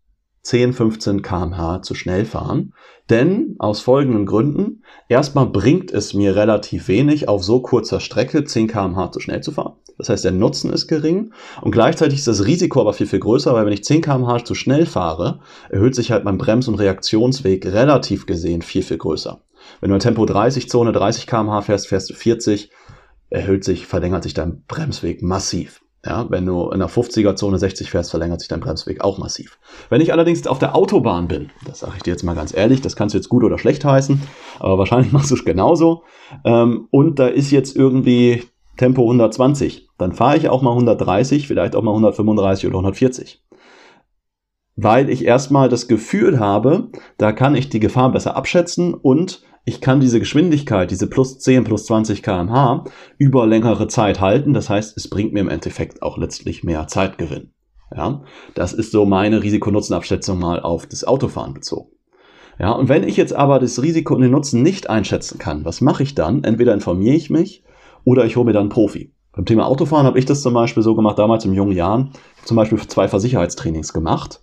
10, 0.42 0.72
15 0.72 1.22
kmh 1.22 1.82
zu 1.82 1.94
schnell 1.94 2.24
fahren. 2.24 2.72
Denn 3.10 3.56
aus 3.58 3.80
folgenden 3.80 4.26
Gründen. 4.26 4.82
Erstmal 5.08 5.46
bringt 5.46 5.90
es 5.90 6.14
mir 6.14 6.36
relativ 6.36 6.88
wenig, 6.88 7.28
auf 7.28 7.42
so 7.42 7.60
kurzer 7.60 8.00
Strecke 8.00 8.44
10 8.44 8.68
kmh 8.68 9.12
zu 9.12 9.20
schnell 9.20 9.42
zu 9.42 9.52
fahren. 9.52 9.74
Das 9.98 10.08
heißt, 10.08 10.24
der 10.24 10.32
Nutzen 10.32 10.72
ist 10.72 10.86
gering 10.86 11.32
und 11.60 11.72
gleichzeitig 11.72 12.20
ist 12.20 12.28
das 12.28 12.46
Risiko 12.46 12.80
aber 12.80 12.92
viel, 12.92 13.06
viel 13.06 13.18
größer, 13.18 13.52
weil 13.52 13.66
wenn 13.66 13.72
ich 13.72 13.84
10 13.84 14.00
kmh 14.00 14.44
zu 14.44 14.54
schnell 14.54 14.86
fahre, 14.86 15.40
erhöht 15.70 15.94
sich 15.94 16.12
halt 16.12 16.24
mein 16.24 16.38
Brems- 16.38 16.68
und 16.68 16.76
Reaktionsweg 16.76 17.66
relativ 17.66 18.26
gesehen 18.26 18.62
viel, 18.62 18.82
viel 18.82 18.98
größer. 18.98 19.40
Wenn 19.80 19.90
du 19.90 19.96
in 19.96 20.00
Tempo 20.00 20.24
30 20.24 20.68
Zone 20.68 20.92
30 20.92 21.26
kmh 21.26 21.62
fährst, 21.62 21.88
fährst 21.88 22.10
du 22.10 22.14
40, 22.14 22.70
erhöht 23.28 23.64
sich, 23.64 23.86
verlängert 23.86 24.22
sich 24.22 24.34
dein 24.34 24.62
Bremsweg 24.66 25.22
massiv. 25.22 25.82
Ja, 26.04 26.26
wenn 26.30 26.46
du 26.46 26.70
in 26.70 26.78
der 26.78 26.88
50er-Zone 26.88 27.58
60 27.58 27.90
fährst, 27.90 28.10
verlängert 28.10 28.40
sich 28.40 28.48
dein 28.48 28.60
Bremsweg 28.60 29.00
auch 29.00 29.18
massiv. 29.18 29.58
Wenn 29.88 30.00
ich 30.00 30.12
allerdings 30.12 30.46
auf 30.46 30.60
der 30.60 30.76
Autobahn 30.76 31.26
bin, 31.26 31.50
das 31.66 31.80
sage 31.80 31.94
ich 31.96 32.02
dir 32.04 32.12
jetzt 32.12 32.22
mal 32.22 32.36
ganz 32.36 32.54
ehrlich, 32.54 32.80
das 32.80 32.94
kannst 32.94 33.14
du 33.14 33.18
jetzt 33.18 33.28
gut 33.28 33.42
oder 33.42 33.58
schlecht 33.58 33.84
heißen, 33.84 34.22
aber 34.60 34.78
wahrscheinlich 34.78 35.12
machst 35.12 35.30
du 35.30 35.34
es 35.34 35.44
genauso, 35.44 36.04
ähm, 36.44 36.86
und 36.90 37.18
da 37.18 37.26
ist 37.26 37.50
jetzt 37.50 37.76
irgendwie 37.76 38.44
Tempo 38.76 39.02
120, 39.02 39.88
dann 39.98 40.12
fahre 40.12 40.36
ich 40.36 40.48
auch 40.48 40.62
mal 40.62 40.70
130, 40.70 41.48
vielleicht 41.48 41.74
auch 41.74 41.82
mal 41.82 41.90
135 41.90 42.68
oder 42.68 42.76
140 42.76 43.42
weil 44.80 45.10
ich 45.10 45.24
erstmal 45.24 45.68
das 45.68 45.88
Gefühl 45.88 46.38
habe, 46.38 46.90
da 47.16 47.32
kann 47.32 47.56
ich 47.56 47.68
die 47.68 47.80
Gefahr 47.80 48.12
besser 48.12 48.36
abschätzen 48.36 48.94
und 48.94 49.42
ich 49.68 49.82
kann 49.82 50.00
diese 50.00 50.18
Geschwindigkeit, 50.18 50.90
diese 50.90 51.08
plus 51.08 51.38
10, 51.40 51.64
plus 51.64 51.84
20 51.84 52.22
kmh 52.22 52.84
über 53.18 53.46
längere 53.46 53.86
Zeit 53.86 54.18
halten. 54.18 54.54
Das 54.54 54.70
heißt, 54.70 54.96
es 54.96 55.10
bringt 55.10 55.34
mir 55.34 55.40
im 55.40 55.50
Endeffekt 55.50 56.00
auch 56.00 56.16
letztlich 56.16 56.64
mehr 56.64 56.86
Zeitgewinn. 56.86 57.52
Ja, 57.94 58.22
das 58.54 58.72
ist 58.72 58.92
so 58.92 59.04
meine 59.04 59.42
Risikonutzenabschätzung 59.42 60.38
mal 60.38 60.60
auf 60.60 60.86
das 60.86 61.04
Autofahren 61.04 61.52
bezogen. 61.52 61.90
Ja, 62.58 62.72
und 62.72 62.88
wenn 62.88 63.06
ich 63.06 63.18
jetzt 63.18 63.34
aber 63.34 63.58
das 63.58 63.82
Risiko 63.82 64.14
und 64.14 64.22
den 64.22 64.30
Nutzen 64.30 64.62
nicht 64.62 64.88
einschätzen 64.88 65.38
kann, 65.38 65.66
was 65.66 65.82
mache 65.82 66.02
ich 66.02 66.14
dann? 66.14 66.44
Entweder 66.44 66.72
informiere 66.72 67.14
ich 67.14 67.28
mich 67.28 67.62
oder 68.04 68.24
ich 68.24 68.36
hole 68.36 68.46
mir 68.46 68.54
dann 68.54 68.62
einen 68.62 68.70
Profi. 68.70 69.12
Beim 69.32 69.44
Thema 69.44 69.66
Autofahren 69.66 70.06
habe 70.06 70.18
ich 70.18 70.24
das 70.24 70.40
zum 70.40 70.54
Beispiel 70.54 70.82
so 70.82 70.94
gemacht, 70.94 71.18
damals 71.18 71.44
in 71.44 71.52
jungen 71.52 71.76
Jahren, 71.76 72.12
zum 72.42 72.56
Beispiel 72.56 72.78
zwei 72.86 73.06
Versicherheitstrainings 73.06 73.92
gemacht 73.92 74.40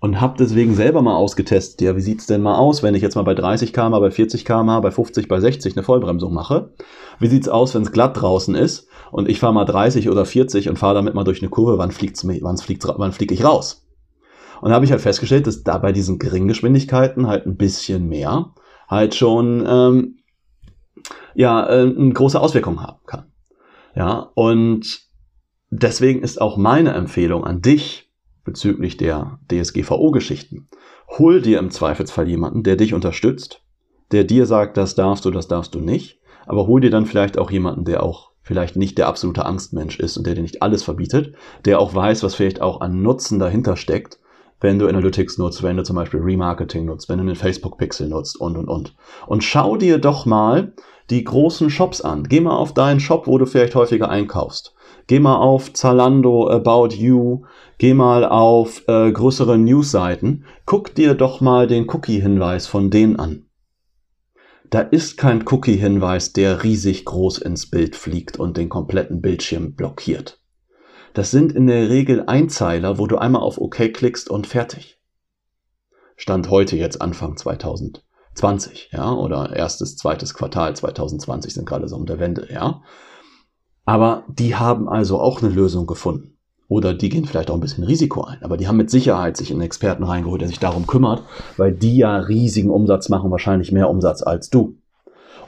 und 0.00 0.20
habe 0.20 0.36
deswegen 0.38 0.74
selber 0.74 1.02
mal 1.02 1.16
ausgetestet, 1.16 1.80
ja, 1.80 1.96
wie 1.96 2.00
sieht's 2.00 2.26
denn 2.26 2.42
mal 2.42 2.56
aus, 2.56 2.82
wenn 2.82 2.94
ich 2.94 3.02
jetzt 3.02 3.16
mal 3.16 3.22
bei 3.22 3.34
30 3.34 3.72
km, 3.72 3.90
bei 3.92 4.10
40 4.10 4.44
km, 4.44 4.80
bei 4.80 4.90
50, 4.90 5.28
bei 5.28 5.40
60 5.40 5.76
eine 5.76 5.82
Vollbremsung 5.82 6.32
mache? 6.32 6.72
Wie 7.18 7.28
sieht's 7.28 7.48
aus, 7.48 7.74
wenn 7.74 7.82
es 7.82 7.92
glatt 7.92 8.20
draußen 8.20 8.54
ist 8.54 8.88
und 9.10 9.28
ich 9.28 9.40
fahre 9.40 9.54
mal 9.54 9.64
30 9.64 10.08
oder 10.08 10.24
40 10.24 10.68
und 10.68 10.78
fahre 10.78 10.94
damit 10.94 11.14
mal 11.14 11.24
durch 11.24 11.42
eine 11.42 11.50
Kurve, 11.50 11.78
wann 11.78 11.90
fliegt's 11.90 12.26
wann 12.26 12.58
fliegt 12.58 12.84
wann 12.86 13.12
flieg 13.12 13.32
ich 13.32 13.44
raus? 13.44 13.86
Und 14.60 14.70
da 14.70 14.74
habe 14.74 14.84
ich 14.84 14.90
halt 14.90 15.00
festgestellt, 15.00 15.46
dass 15.46 15.62
da 15.62 15.78
bei 15.78 15.92
diesen 15.92 16.18
geringen 16.18 16.48
Geschwindigkeiten 16.48 17.26
halt 17.26 17.46
ein 17.46 17.56
bisschen 17.56 18.08
mehr 18.08 18.54
halt 18.88 19.14
schon 19.14 19.64
ähm, 19.68 20.18
ja 21.34 21.68
äh, 21.68 21.82
eine 21.82 22.12
große 22.12 22.40
Auswirkung 22.40 22.82
haben 22.82 23.00
kann. 23.06 23.32
Ja, 23.94 24.30
und 24.34 25.00
deswegen 25.70 26.22
ist 26.22 26.40
auch 26.40 26.56
meine 26.56 26.92
Empfehlung 26.92 27.44
an 27.44 27.62
dich, 27.62 28.07
bezüglich 28.48 28.96
der 28.96 29.38
DSGVO-Geschichten. 29.52 30.68
Hol 31.18 31.42
dir 31.42 31.58
im 31.58 31.70
Zweifelsfall 31.70 32.28
jemanden, 32.28 32.62
der 32.62 32.76
dich 32.76 32.94
unterstützt, 32.94 33.62
der 34.10 34.24
dir 34.24 34.46
sagt, 34.46 34.78
das 34.78 34.94
darfst 34.94 35.26
du, 35.26 35.30
das 35.30 35.48
darfst 35.48 35.74
du 35.74 35.80
nicht, 35.80 36.18
aber 36.46 36.66
hol 36.66 36.80
dir 36.80 36.90
dann 36.90 37.04
vielleicht 37.04 37.36
auch 37.36 37.50
jemanden, 37.50 37.84
der 37.84 38.02
auch 38.02 38.30
vielleicht 38.40 38.76
nicht 38.76 38.96
der 38.96 39.06
absolute 39.06 39.44
Angstmensch 39.44 39.98
ist 40.00 40.16
und 40.16 40.26
der 40.26 40.34
dir 40.34 40.40
nicht 40.40 40.62
alles 40.62 40.82
verbietet, 40.82 41.34
der 41.66 41.78
auch 41.78 41.94
weiß, 41.94 42.22
was 42.22 42.34
vielleicht 42.34 42.62
auch 42.62 42.80
an 42.80 43.02
Nutzen 43.02 43.38
dahinter 43.38 43.76
steckt, 43.76 44.18
wenn 44.60 44.78
du 44.78 44.88
Analytics 44.88 45.36
nutzt, 45.36 45.62
wenn 45.62 45.76
du 45.76 45.84
zum 45.84 45.96
Beispiel 45.96 46.20
Remarketing 46.20 46.86
nutzt, 46.86 47.10
wenn 47.10 47.18
du 47.18 47.26
den 47.26 47.36
Facebook-Pixel 47.36 48.08
nutzt 48.08 48.40
und, 48.40 48.56
und, 48.56 48.68
und. 48.68 48.96
Und 49.26 49.44
schau 49.44 49.76
dir 49.76 49.98
doch 49.98 50.24
mal 50.24 50.72
die 51.10 51.22
großen 51.22 51.68
Shops 51.68 52.00
an. 52.00 52.24
Geh 52.24 52.40
mal 52.40 52.56
auf 52.56 52.72
deinen 52.72 53.00
Shop, 53.00 53.26
wo 53.26 53.36
du 53.36 53.44
vielleicht 53.44 53.74
häufiger 53.74 54.08
einkaufst. 54.08 54.74
Geh 55.06 55.20
mal 55.20 55.36
auf 55.36 55.72
Zalando, 55.72 56.50
About 56.50 56.94
You, 56.94 57.44
geh 57.78 57.94
mal 57.94 58.24
auf 58.24 58.82
äh, 58.88 59.10
größere 59.10 59.56
Newsseiten, 59.56 60.44
guck 60.66 60.94
dir 60.94 61.14
doch 61.14 61.40
mal 61.40 61.66
den 61.66 61.88
Cookie-Hinweis 61.88 62.66
von 62.66 62.90
denen 62.90 63.16
an. 63.16 63.46
Da 64.70 64.80
ist 64.80 65.16
kein 65.16 65.46
Cookie-Hinweis, 65.48 66.34
der 66.34 66.62
riesig 66.62 67.06
groß 67.06 67.38
ins 67.38 67.70
Bild 67.70 67.96
fliegt 67.96 68.38
und 68.38 68.56
den 68.56 68.68
kompletten 68.68 69.22
Bildschirm 69.22 69.74
blockiert. 69.74 70.42
Das 71.14 71.30
sind 71.30 71.52
in 71.52 71.66
der 71.66 71.88
Regel 71.88 72.24
Einzeiler, 72.26 72.98
wo 72.98 73.06
du 73.06 73.16
einmal 73.16 73.42
auf 73.42 73.58
OK 73.58 73.92
klickst 73.94 74.28
und 74.28 74.46
fertig. 74.46 75.00
Stand 76.16 76.50
heute 76.50 76.76
jetzt 76.76 77.00
Anfang 77.00 77.36
2020, 77.36 78.90
ja, 78.92 79.12
oder 79.12 79.54
erstes, 79.54 79.96
zweites 79.96 80.34
Quartal 80.34 80.76
2020 80.76 81.54
sind 81.54 81.66
gerade 81.66 81.88
so 81.88 81.96
um 81.96 82.06
der 82.06 82.18
Wende, 82.18 82.48
ja. 82.52 82.82
Aber 83.84 84.24
die 84.28 84.54
haben 84.54 84.88
also 84.88 85.18
auch 85.18 85.40
eine 85.40 85.50
Lösung 85.50 85.86
gefunden. 85.86 86.37
Oder 86.68 86.92
die 86.92 87.08
gehen 87.08 87.24
vielleicht 87.24 87.50
auch 87.50 87.54
ein 87.54 87.60
bisschen 87.60 87.84
Risiko 87.84 88.24
ein. 88.24 88.42
Aber 88.42 88.58
die 88.58 88.68
haben 88.68 88.76
mit 88.76 88.90
Sicherheit 88.90 89.38
sich 89.38 89.50
einen 89.50 89.62
Experten 89.62 90.04
reingeholt, 90.04 90.42
der 90.42 90.48
sich 90.48 90.58
darum 90.58 90.86
kümmert, 90.86 91.22
weil 91.56 91.72
die 91.72 91.96
ja 91.96 92.18
riesigen 92.18 92.70
Umsatz 92.70 93.08
machen, 93.08 93.30
wahrscheinlich 93.30 93.72
mehr 93.72 93.88
Umsatz 93.88 94.22
als 94.22 94.50
du. 94.50 94.76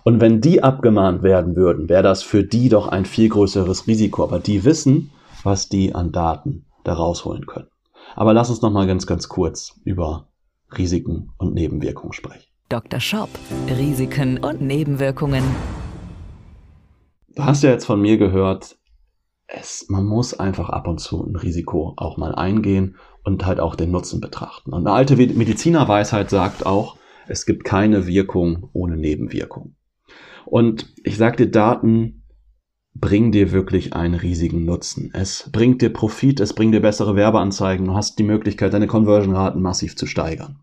Und 0.03 0.23
wenn 0.23 0.41
die 0.41 0.63
abgemahnt 0.63 1.23
werden 1.23 1.57
würden, 1.57 1.91
wäre 1.91 2.03
das 2.03 2.23
für 2.23 2.43
die 2.43 2.71
doch 2.71 2.89
ein 2.89 3.05
viel 3.05 3.29
größeres 3.29 3.87
Risiko. 3.87 4.25
Aber 4.25 4.39
die 4.39 4.65
wissen, 4.65 5.11
was 5.43 5.69
die 5.69 5.95
an 5.95 6.11
Daten 6.11 6.65
da 6.85 6.95
rausholen 6.95 7.47
können. 7.47 7.69
Aber 8.17 8.33
lass 8.33 8.49
uns 8.49 8.63
noch 8.63 8.73
mal 8.73 8.87
ganz, 8.87 9.07
ganz 9.07 9.29
kurz 9.29 9.79
über 9.85 10.29
Risiken 10.77 11.33
und 11.37 11.53
Nebenwirkungen 11.55 12.15
sprechen. 12.15 12.47
Dr. 12.71 13.01
Shop. 13.01 13.29
Risiken 13.69 14.39
und 14.39 14.63
Nebenwirkungen. 14.63 15.45
Du 17.35 17.45
hast 17.45 17.63
ja 17.63 17.71
jetzt 17.71 17.85
von 17.85 18.01
mir 18.01 18.17
gehört, 18.17 18.77
es, 19.53 19.87
man 19.89 20.07
muss 20.07 20.39
einfach 20.39 20.69
ab 20.69 20.87
und 20.87 20.99
zu 20.99 21.25
ein 21.25 21.37
Risiko 21.37 21.95
auch 21.97 22.17
mal 22.17 22.35
eingehen 22.35 22.97
und 23.25 23.45
halt 23.45 23.61
auch 23.61 23.75
den 23.75 23.91
Nutzen 23.91 24.21
betrachten. 24.21 24.73
Und 24.73 24.87
eine 24.87 24.95
alte 24.95 25.17
Medizinerweisheit 25.17 26.31
sagt 26.31 26.67
auch, 26.67 26.97
es 27.29 27.47
gibt 27.47 27.65
keine 27.65 28.07
Wirkung 28.07 28.71
ohne 28.73 28.97
Nebenwirkung. 28.97 29.75
Und 30.47 30.93
ich 31.05 31.17
sag 31.17 31.37
dir, 31.37 31.51
Daten 31.51 32.25
bringen 32.95 33.33
dir 33.33 33.53
wirklich 33.53 33.93
einen 33.93 34.15
riesigen 34.15 34.65
Nutzen. 34.65 35.11
Es 35.15 35.49
bringt 35.53 35.81
dir 35.81 35.93
Profit, 35.93 36.41
es 36.41 36.55
bringt 36.55 36.75
dir 36.75 36.81
bessere 36.81 37.15
Werbeanzeigen, 37.15 37.87
du 37.87 37.95
hast 37.95 38.19
die 38.19 38.25
Möglichkeit, 38.25 38.73
deine 38.73 38.89
Conversion-Raten 38.89 39.63
massiv 39.63 39.97
zu 39.97 40.07
steigern. 40.07 40.61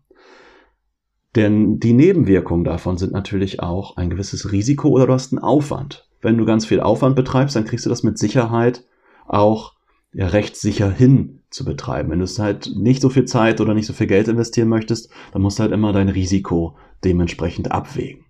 Denn 1.36 1.78
die 1.78 1.92
Nebenwirkungen 1.92 2.64
davon 2.64 2.96
sind 2.96 3.12
natürlich 3.12 3.60
auch 3.60 3.96
ein 3.96 4.10
gewisses 4.10 4.50
Risiko 4.50 4.88
oder 4.88 5.06
du 5.06 5.12
hast 5.12 5.32
einen 5.32 5.42
Aufwand 5.42 6.08
wenn 6.20 6.38
du 6.38 6.44
ganz 6.44 6.66
viel 6.66 6.80
Aufwand 6.80 7.16
betreibst, 7.16 7.56
dann 7.56 7.64
kriegst 7.64 7.86
du 7.86 7.90
das 7.90 8.02
mit 8.02 8.18
Sicherheit 8.18 8.84
auch 9.26 9.74
ja, 10.12 10.26
recht 10.28 10.56
sicher 10.56 10.90
hin 10.90 11.40
zu 11.50 11.64
betreiben. 11.64 12.10
Wenn 12.10 12.18
du 12.18 12.24
es 12.24 12.38
halt 12.38 12.72
nicht 12.76 13.02
so 13.02 13.10
viel 13.10 13.26
Zeit 13.26 13.60
oder 13.60 13.74
nicht 13.74 13.86
so 13.86 13.92
viel 13.92 14.06
Geld 14.06 14.28
investieren 14.28 14.68
möchtest, 14.68 15.10
dann 15.32 15.42
musst 15.42 15.58
du 15.58 15.62
halt 15.62 15.72
immer 15.72 15.92
dein 15.92 16.08
Risiko 16.08 16.76
dementsprechend 17.04 17.70
abwägen. 17.70 18.24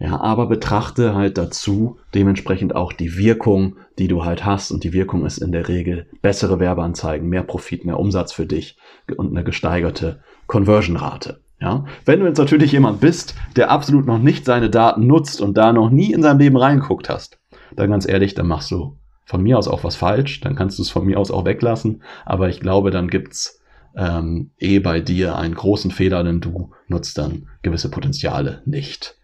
Ja, 0.00 0.20
aber 0.20 0.48
betrachte 0.48 1.14
halt 1.14 1.38
dazu 1.38 1.98
dementsprechend 2.14 2.74
auch 2.74 2.92
die 2.92 3.16
Wirkung, 3.16 3.76
die 3.98 4.08
du 4.08 4.24
halt 4.24 4.44
hast. 4.44 4.72
Und 4.72 4.82
die 4.82 4.92
Wirkung 4.92 5.24
ist 5.24 5.38
in 5.38 5.52
der 5.52 5.68
Regel 5.68 6.08
bessere 6.20 6.58
Werbeanzeigen, 6.58 7.28
mehr 7.28 7.44
Profit, 7.44 7.84
mehr 7.84 8.00
Umsatz 8.00 8.32
für 8.32 8.44
dich 8.44 8.76
und 9.16 9.30
eine 9.30 9.44
gesteigerte 9.44 10.20
Conversion-Rate. 10.48 11.43
Ja? 11.64 11.86
Wenn 12.04 12.20
du 12.20 12.26
jetzt 12.26 12.38
natürlich 12.38 12.72
jemand 12.72 13.00
bist, 13.00 13.34
der 13.56 13.70
absolut 13.70 14.06
noch 14.06 14.18
nicht 14.18 14.44
seine 14.44 14.68
Daten 14.68 15.06
nutzt 15.06 15.40
und 15.40 15.56
da 15.56 15.72
noch 15.72 15.88
nie 15.88 16.12
in 16.12 16.22
seinem 16.22 16.38
Leben 16.38 16.58
reingeguckt 16.58 17.08
hast, 17.08 17.38
dann 17.74 17.90
ganz 17.90 18.06
ehrlich, 18.06 18.34
dann 18.34 18.46
machst 18.46 18.70
du 18.70 18.98
von 19.24 19.42
mir 19.42 19.56
aus 19.58 19.66
auch 19.66 19.82
was 19.82 19.96
falsch, 19.96 20.42
dann 20.42 20.56
kannst 20.56 20.78
du 20.78 20.82
es 20.82 20.90
von 20.90 21.06
mir 21.06 21.18
aus 21.18 21.30
auch 21.30 21.46
weglassen, 21.46 22.02
aber 22.26 22.50
ich 22.50 22.60
glaube, 22.60 22.90
dann 22.90 23.08
gibt's 23.08 23.62
ähm, 23.96 24.50
eh 24.58 24.78
bei 24.78 25.00
dir 25.00 25.36
einen 25.36 25.54
großen 25.54 25.90
Fehler, 25.90 26.22
denn 26.22 26.42
du 26.42 26.72
nutzt 26.86 27.16
dann 27.16 27.48
gewisse 27.62 27.90
Potenziale 27.90 28.60
nicht. 28.66 29.16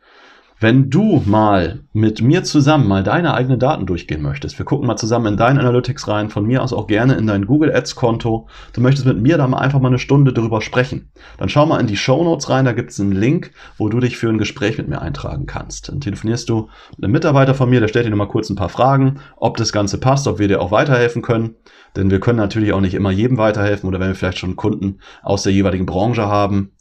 Wenn 0.62 0.90
du 0.90 1.22
mal 1.24 1.84
mit 1.94 2.20
mir 2.20 2.44
zusammen 2.44 2.86
mal 2.86 3.02
deine 3.02 3.32
eigenen 3.32 3.58
Daten 3.58 3.86
durchgehen 3.86 4.20
möchtest, 4.20 4.58
wir 4.58 4.66
gucken 4.66 4.86
mal 4.86 4.98
zusammen 4.98 5.24
in 5.24 5.36
dein 5.38 5.56
Analytics 5.56 6.06
rein, 6.06 6.28
von 6.28 6.44
mir 6.44 6.62
aus 6.62 6.74
auch 6.74 6.86
gerne 6.86 7.14
in 7.14 7.26
dein 7.26 7.46
Google 7.46 7.74
Ads 7.74 7.94
Konto, 7.94 8.46
du 8.74 8.82
möchtest 8.82 9.06
mit 9.06 9.18
mir 9.22 9.38
da 9.38 9.48
mal 9.48 9.56
einfach 9.56 9.80
mal 9.80 9.88
eine 9.88 9.98
Stunde 9.98 10.34
drüber 10.34 10.60
sprechen, 10.60 11.12
dann 11.38 11.48
schau 11.48 11.64
mal 11.64 11.80
in 11.80 11.86
die 11.86 11.96
Show 11.96 12.22
Notes 12.22 12.50
rein, 12.50 12.66
da 12.66 12.72
gibt 12.72 12.90
es 12.90 13.00
einen 13.00 13.12
Link, 13.12 13.52
wo 13.78 13.88
du 13.88 14.00
dich 14.00 14.18
für 14.18 14.28
ein 14.28 14.36
Gespräch 14.36 14.76
mit 14.76 14.86
mir 14.86 15.00
eintragen 15.00 15.46
kannst. 15.46 15.88
Dann 15.88 16.02
telefonierst 16.02 16.46
du 16.50 16.68
mit 16.90 17.04
einem 17.04 17.12
Mitarbeiter 17.12 17.54
von 17.54 17.70
mir, 17.70 17.80
der 17.80 17.88
stellt 17.88 18.04
dir 18.04 18.10
nochmal 18.10 18.28
kurz 18.28 18.50
ein 18.50 18.56
paar 18.56 18.68
Fragen, 18.68 19.20
ob 19.38 19.56
das 19.56 19.72
Ganze 19.72 19.96
passt, 19.96 20.28
ob 20.28 20.38
wir 20.38 20.48
dir 20.48 20.60
auch 20.60 20.72
weiterhelfen 20.72 21.22
können. 21.22 21.54
Denn 21.96 22.10
wir 22.10 22.20
können 22.20 22.38
natürlich 22.38 22.74
auch 22.74 22.82
nicht 22.82 22.92
immer 22.92 23.10
jedem 23.10 23.38
weiterhelfen 23.38 23.88
oder 23.88 23.98
wenn 23.98 24.08
wir 24.08 24.14
vielleicht 24.14 24.38
schon 24.38 24.56
Kunden 24.56 24.98
aus 25.22 25.42
der 25.42 25.54
jeweiligen 25.54 25.86
Branche 25.86 26.26
haben, 26.26 26.72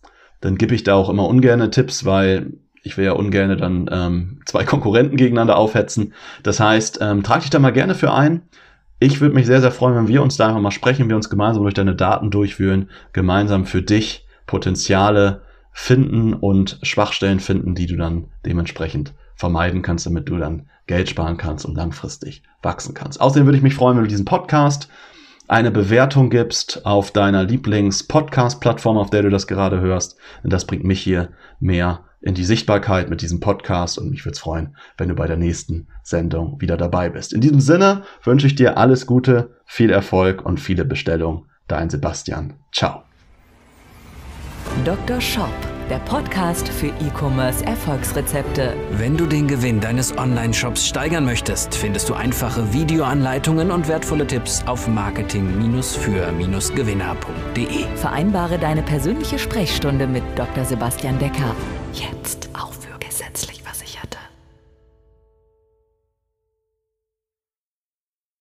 dann 0.41 0.57
gebe 0.57 0.75
ich 0.75 0.83
da 0.83 0.95
auch 0.95 1.09
immer 1.09 1.27
ungerne 1.27 1.69
Tipps, 1.69 2.03
weil 2.03 2.51
ich 2.83 2.97
will 2.97 3.05
ja 3.05 3.11
ungern 3.13 3.57
dann 3.57 3.89
ähm, 3.91 4.41
zwei 4.45 4.63
Konkurrenten 4.65 5.17
gegeneinander 5.17 5.57
aufhetzen. 5.57 6.13
Das 6.43 6.59
heißt, 6.59 6.99
ähm, 7.01 7.23
trag 7.23 7.41
dich 7.41 7.49
da 7.49 7.59
mal 7.59 7.73
gerne 7.73 7.95
für 7.95 8.13
ein. 8.13 8.41
Ich 8.99 9.21
würde 9.21 9.35
mich 9.35 9.45
sehr, 9.45 9.61
sehr 9.61 9.71
freuen, 9.71 9.95
wenn 9.95 10.07
wir 10.07 10.21
uns 10.21 10.35
da 10.35 10.47
einfach 10.47 10.61
mal 10.61 10.71
sprechen, 10.71 11.07
wir 11.07 11.15
uns 11.15 11.29
gemeinsam 11.29 11.63
durch 11.63 11.73
deine 11.73 11.95
Daten 11.95 12.31
durchführen, 12.31 12.89
gemeinsam 13.13 13.65
für 13.65 13.81
dich 13.81 14.25
Potenziale 14.45 15.41
finden 15.71 16.33
und 16.33 16.79
Schwachstellen 16.83 17.39
finden, 17.39 17.75
die 17.75 17.85
du 17.85 17.95
dann 17.95 18.25
dementsprechend 18.45 19.13
vermeiden 19.35 19.81
kannst, 19.81 20.05
damit 20.05 20.27
du 20.27 20.37
dann 20.37 20.67
Geld 20.87 21.07
sparen 21.07 21.37
kannst 21.37 21.65
und 21.65 21.75
langfristig 21.75 22.43
wachsen 22.61 22.93
kannst. 22.93 23.21
Außerdem 23.21 23.45
würde 23.45 23.57
ich 23.57 23.63
mich 23.63 23.75
freuen, 23.75 23.95
wenn 23.95 24.03
du 24.03 24.09
diesen 24.09 24.25
Podcast 24.25 24.89
eine 25.47 25.71
Bewertung 25.71 26.29
gibst 26.29 26.85
auf 26.85 27.11
deiner 27.11 27.43
Lieblings-Podcast-Plattform, 27.43 28.97
auf 28.97 29.09
der 29.09 29.23
du 29.23 29.29
das 29.29 29.47
gerade 29.47 29.79
hörst. 29.79 30.17
Denn 30.43 30.49
das 30.49 30.65
bringt 30.65 30.83
mich 30.83 30.99
hier 30.99 31.29
mehr 31.59 32.01
in 32.21 32.33
die 32.33 32.43
Sichtbarkeit 32.43 33.09
mit 33.09 33.21
diesem 33.21 33.39
Podcast 33.39 33.97
und 33.97 34.09
mich 34.09 34.25
würde 34.25 34.33
es 34.33 34.39
freuen, 34.39 34.75
wenn 34.97 35.09
du 35.09 35.15
bei 35.15 35.27
der 35.27 35.37
nächsten 35.37 35.87
Sendung 36.03 36.59
wieder 36.59 36.77
dabei 36.77 37.09
bist. 37.09 37.33
In 37.33 37.41
diesem 37.41 37.61
Sinne 37.61 38.03
wünsche 38.23 38.47
ich 38.47 38.55
dir 38.55 38.77
alles 38.77 39.05
Gute, 39.05 39.55
viel 39.65 39.89
Erfolg 39.89 40.45
und 40.45 40.59
viele 40.59 40.85
Bestellungen. 40.85 41.45
Dein 41.67 41.89
Sebastian. 41.89 42.53
Ciao. 42.71 43.03
Dr. 44.85 45.19
Shop, 45.21 45.53
der 45.89 45.99
Podcast 45.99 46.67
für 46.67 46.87
E-Commerce 46.87 47.63
Erfolgsrezepte. 47.65 48.73
Wenn 48.91 49.15
du 49.17 49.25
den 49.25 49.47
Gewinn 49.47 49.79
deines 49.79 50.15
Online-Shops 50.17 50.87
steigern 50.87 51.23
möchtest, 51.25 51.75
findest 51.75 52.09
du 52.09 52.15
einfache 52.15 52.73
Videoanleitungen 52.73 53.71
und 53.71 53.87
wertvolle 53.87 54.27
Tipps 54.27 54.63
auf 54.65 54.87
marketing-für-gewinner.de. 54.87 57.85
Vereinbare 57.95 58.57
deine 58.57 58.83
persönliche 58.83 59.39
Sprechstunde 59.39 60.07
mit 60.07 60.23
Dr. 60.35 60.65
Sebastian 60.65 61.17
Decker 61.19 61.55
Jetzt 61.93 62.49
auch 62.53 62.73
für 62.73 62.97
gesetzlich. 62.99 63.58